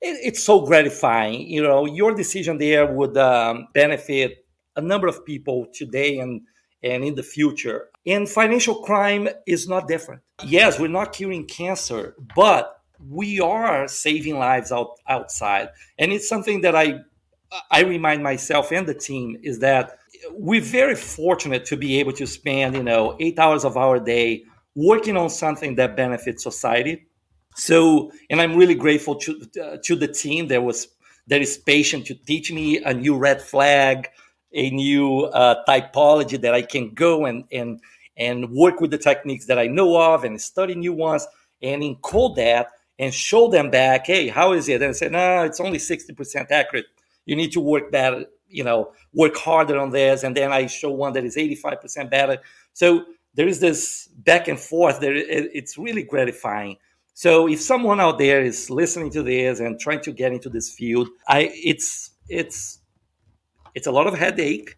it, 0.00 0.16
it's 0.22 0.42
so 0.42 0.60
gratifying. 0.64 1.48
You 1.48 1.62
know, 1.62 1.86
your 1.86 2.14
decision 2.14 2.58
there 2.58 2.86
would 2.86 3.16
um, 3.16 3.68
benefit 3.74 4.44
a 4.76 4.80
number 4.80 5.06
of 5.06 5.24
people 5.24 5.66
today 5.72 6.18
and 6.18 6.42
and 6.82 7.04
in 7.04 7.16
the 7.16 7.22
future. 7.22 7.88
And 8.06 8.28
financial 8.28 8.82
crime 8.82 9.28
is 9.46 9.68
not 9.68 9.88
different. 9.88 10.22
Yes, 10.44 10.78
we're 10.78 10.88
not 10.88 11.12
curing 11.12 11.44
cancer, 11.44 12.14
but 12.36 12.80
we 13.10 13.40
are 13.40 13.88
saving 13.88 14.38
lives 14.38 14.70
out, 14.70 14.90
outside. 15.08 15.70
And 15.98 16.12
it's 16.12 16.28
something 16.28 16.60
that 16.60 16.76
I 16.76 17.00
I 17.70 17.82
remind 17.82 18.22
myself 18.22 18.70
and 18.72 18.86
the 18.86 18.94
team 18.94 19.38
is 19.42 19.58
that 19.60 19.97
we're 20.32 20.60
very 20.60 20.94
fortunate 20.94 21.64
to 21.66 21.76
be 21.76 21.98
able 22.00 22.12
to 22.12 22.26
spend, 22.26 22.76
you 22.76 22.82
know, 22.82 23.16
eight 23.20 23.38
hours 23.38 23.64
of 23.64 23.76
our 23.76 24.00
day 24.00 24.44
working 24.74 25.16
on 25.16 25.30
something 25.30 25.74
that 25.76 25.96
benefits 25.96 26.42
society 26.42 27.08
so, 27.58 28.12
and 28.30 28.40
I'm 28.40 28.56
really 28.56 28.76
grateful 28.76 29.16
to 29.16 29.40
uh, 29.60 29.76
to 29.82 29.96
the 29.96 30.06
team 30.06 30.46
that 30.48 30.62
was 30.62 30.88
that 31.26 31.42
is 31.42 31.58
patient 31.58 32.06
to 32.06 32.14
teach 32.14 32.52
me 32.52 32.78
a 32.78 32.94
new 32.94 33.16
red 33.16 33.42
flag, 33.42 34.08
a 34.52 34.70
new 34.70 35.24
uh, 35.24 35.64
typology 35.68 36.40
that 36.40 36.54
I 36.54 36.62
can 36.62 36.94
go 36.94 37.26
and 37.26 37.44
and 37.50 37.80
and 38.16 38.50
work 38.50 38.80
with 38.80 38.92
the 38.92 38.98
techniques 38.98 39.46
that 39.46 39.58
I 39.58 39.66
know 39.66 40.00
of 40.00 40.22
and 40.22 40.40
study 40.40 40.76
new 40.76 40.92
ones 40.92 41.26
and 41.60 41.82
encode 41.82 42.36
that 42.36 42.68
and 43.00 43.12
show 43.12 43.48
them 43.48 43.70
back, 43.70 44.06
hey, 44.06 44.28
how 44.28 44.52
is 44.52 44.68
it? 44.68 44.80
And 44.82 44.94
say, 44.94 45.08
no, 45.08 45.44
it's 45.44 45.60
only 45.60 45.78
60% 45.78 46.50
accurate. 46.50 46.86
You 47.26 47.36
need 47.36 47.52
to 47.52 47.60
work 47.60 47.92
better, 47.92 48.24
you 48.48 48.64
know, 48.64 48.92
work 49.12 49.36
harder 49.36 49.78
on 49.78 49.90
this. 49.90 50.22
And 50.22 50.36
then 50.36 50.52
I 50.52 50.66
show 50.66 50.90
one 50.90 51.12
that 51.14 51.24
is 51.24 51.36
85% 51.36 52.10
better. 52.10 52.38
So 52.72 53.04
there 53.34 53.46
is 53.46 53.60
this 53.60 54.08
back 54.16 54.48
and 54.48 54.58
forth. 54.58 55.00
There, 55.00 55.14
it's 55.14 55.78
really 55.78 56.02
gratifying. 56.02 56.76
So 57.14 57.48
if 57.48 57.60
someone 57.60 58.00
out 58.00 58.18
there 58.18 58.42
is 58.42 58.70
listening 58.70 59.10
to 59.10 59.22
this 59.22 59.60
and 59.60 59.78
trying 59.80 60.00
to 60.02 60.12
get 60.12 60.32
into 60.32 60.48
this 60.48 60.72
field, 60.72 61.08
I 61.26 61.50
it's 61.52 62.10
it's 62.28 62.78
it's 63.74 63.88
a 63.88 63.90
lot 63.90 64.06
of 64.06 64.14
headache 64.14 64.76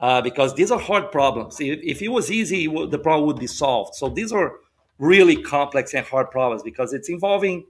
uh, 0.00 0.22
because 0.22 0.54
these 0.54 0.70
are 0.70 0.78
hard 0.78 1.10
problems. 1.10 1.60
If, 1.60 1.80
if 1.82 2.02
it 2.02 2.08
was 2.08 2.30
easy, 2.30 2.66
the 2.66 2.98
problem 2.98 3.26
would 3.26 3.40
be 3.40 3.46
solved. 3.46 3.94
So 3.96 4.08
these 4.08 4.32
are 4.32 4.52
really 4.98 5.42
complex 5.42 5.94
and 5.94 6.06
hard 6.06 6.30
problems 6.30 6.62
because 6.62 6.92
it's 6.92 7.08
involving, 7.08 7.66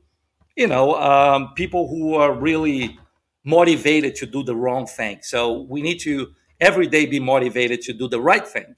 you 0.56 0.66
know, 0.66 0.96
um, 0.96 1.52
people 1.54 1.88
who 1.88 2.14
are 2.14 2.32
really 2.32 2.98
motivated 3.44 4.14
to 4.16 4.26
do 4.26 4.42
the 4.42 4.54
wrong 4.54 4.86
thing. 4.86 5.20
So 5.22 5.62
we 5.62 5.82
need 5.82 5.98
to 6.00 6.32
every 6.60 6.86
day 6.86 7.06
be 7.06 7.20
motivated 7.20 7.80
to 7.82 7.92
do 7.92 8.08
the 8.08 8.20
right 8.20 8.46
thing. 8.46 8.76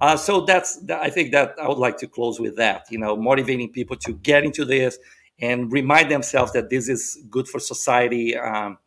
Uh, 0.00 0.16
so 0.16 0.40
that's 0.40 0.80
I 0.90 1.10
think 1.10 1.32
that 1.32 1.54
I 1.60 1.68
would 1.68 1.78
like 1.78 1.98
to 1.98 2.06
close 2.06 2.40
with 2.40 2.56
that. 2.56 2.86
You 2.90 2.98
know, 2.98 3.16
motivating 3.16 3.70
people 3.72 3.96
to 3.96 4.12
get 4.12 4.44
into 4.44 4.64
this 4.64 4.98
and 5.40 5.70
remind 5.72 6.10
themselves 6.10 6.52
that 6.52 6.70
this 6.70 6.88
is 6.88 7.18
good 7.30 7.48
for 7.48 7.58
society. 7.58 8.36
Um, 8.36 8.78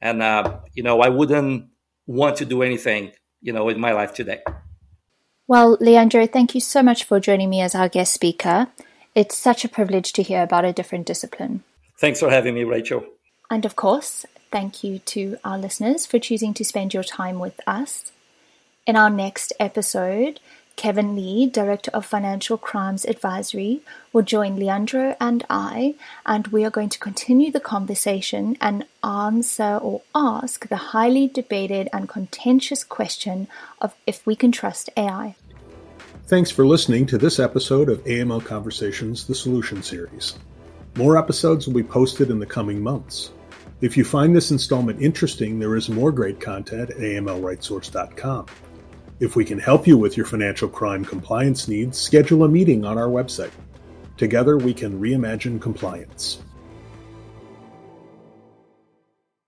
and 0.00 0.22
uh, 0.22 0.58
you 0.74 0.82
know, 0.82 1.00
I 1.00 1.08
wouldn't 1.08 1.68
want 2.06 2.36
to 2.36 2.44
do 2.44 2.62
anything 2.62 3.12
you 3.40 3.52
know 3.52 3.68
in 3.68 3.80
my 3.80 3.92
life 3.92 4.14
today. 4.14 4.42
Well, 5.46 5.76
Leandro, 5.80 6.26
thank 6.26 6.54
you 6.54 6.60
so 6.60 6.82
much 6.82 7.04
for 7.04 7.20
joining 7.20 7.50
me 7.50 7.60
as 7.60 7.74
our 7.74 7.88
guest 7.88 8.14
speaker. 8.14 8.68
It's 9.14 9.36
such 9.36 9.64
a 9.64 9.68
privilege 9.68 10.12
to 10.14 10.22
hear 10.22 10.42
about 10.42 10.64
a 10.64 10.72
different 10.72 11.06
discipline. 11.06 11.62
Thanks 11.98 12.20
for 12.20 12.30
having 12.30 12.54
me, 12.54 12.64
Rachel. 12.64 13.04
And 13.50 13.64
of 13.64 13.76
course, 13.76 14.24
thank 14.54 14.84
you 14.84 15.00
to 15.00 15.36
our 15.42 15.58
listeners 15.58 16.06
for 16.06 16.20
choosing 16.20 16.54
to 16.54 16.64
spend 16.64 16.94
your 16.94 17.02
time 17.02 17.40
with 17.40 17.60
us. 17.66 18.12
In 18.86 18.94
our 18.94 19.10
next 19.10 19.52
episode, 19.58 20.38
Kevin 20.76 21.16
Lee, 21.16 21.46
Director 21.46 21.90
of 21.90 22.06
Financial 22.06 22.56
Crimes 22.56 23.04
Advisory, 23.04 23.80
will 24.12 24.22
join 24.22 24.54
Leandro 24.54 25.16
and 25.20 25.44
I, 25.50 25.96
and 26.24 26.46
we 26.48 26.64
are 26.64 26.70
going 26.70 26.88
to 26.90 27.00
continue 27.00 27.50
the 27.50 27.58
conversation 27.58 28.56
and 28.60 28.86
answer 29.02 29.80
or 29.82 30.02
ask 30.14 30.68
the 30.68 30.94
highly 30.94 31.26
debated 31.26 31.88
and 31.92 32.08
contentious 32.08 32.84
question 32.84 33.48
of 33.80 33.92
if 34.06 34.24
we 34.24 34.36
can 34.36 34.52
trust 34.52 34.88
AI. 34.96 35.34
Thanks 36.28 36.52
for 36.52 36.64
listening 36.64 37.06
to 37.06 37.18
this 37.18 37.40
episode 37.40 37.88
of 37.88 38.04
AML 38.04 38.44
Conversations, 38.44 39.26
the 39.26 39.34
Solution 39.34 39.82
Series. 39.82 40.38
More 40.94 41.18
episodes 41.18 41.66
will 41.66 41.74
be 41.74 41.82
posted 41.82 42.30
in 42.30 42.38
the 42.38 42.46
coming 42.46 42.80
months. 42.80 43.32
If 43.80 43.96
you 43.96 44.04
find 44.04 44.34
this 44.34 44.52
installment 44.52 45.02
interesting, 45.02 45.58
there 45.58 45.74
is 45.74 45.88
more 45.88 46.12
great 46.12 46.40
content 46.40 46.90
at 46.90 46.96
amlrightsource.com. 46.96 48.46
If 49.18 49.34
we 49.34 49.44
can 49.44 49.58
help 49.58 49.86
you 49.86 49.98
with 49.98 50.16
your 50.16 50.26
financial 50.26 50.68
crime 50.68 51.04
compliance 51.04 51.66
needs, 51.66 51.98
schedule 51.98 52.44
a 52.44 52.48
meeting 52.48 52.84
on 52.84 52.98
our 52.98 53.08
website. 53.08 53.50
Together, 54.16 54.56
we 54.56 54.72
can 54.72 55.00
reimagine 55.00 55.60
compliance. 55.60 56.43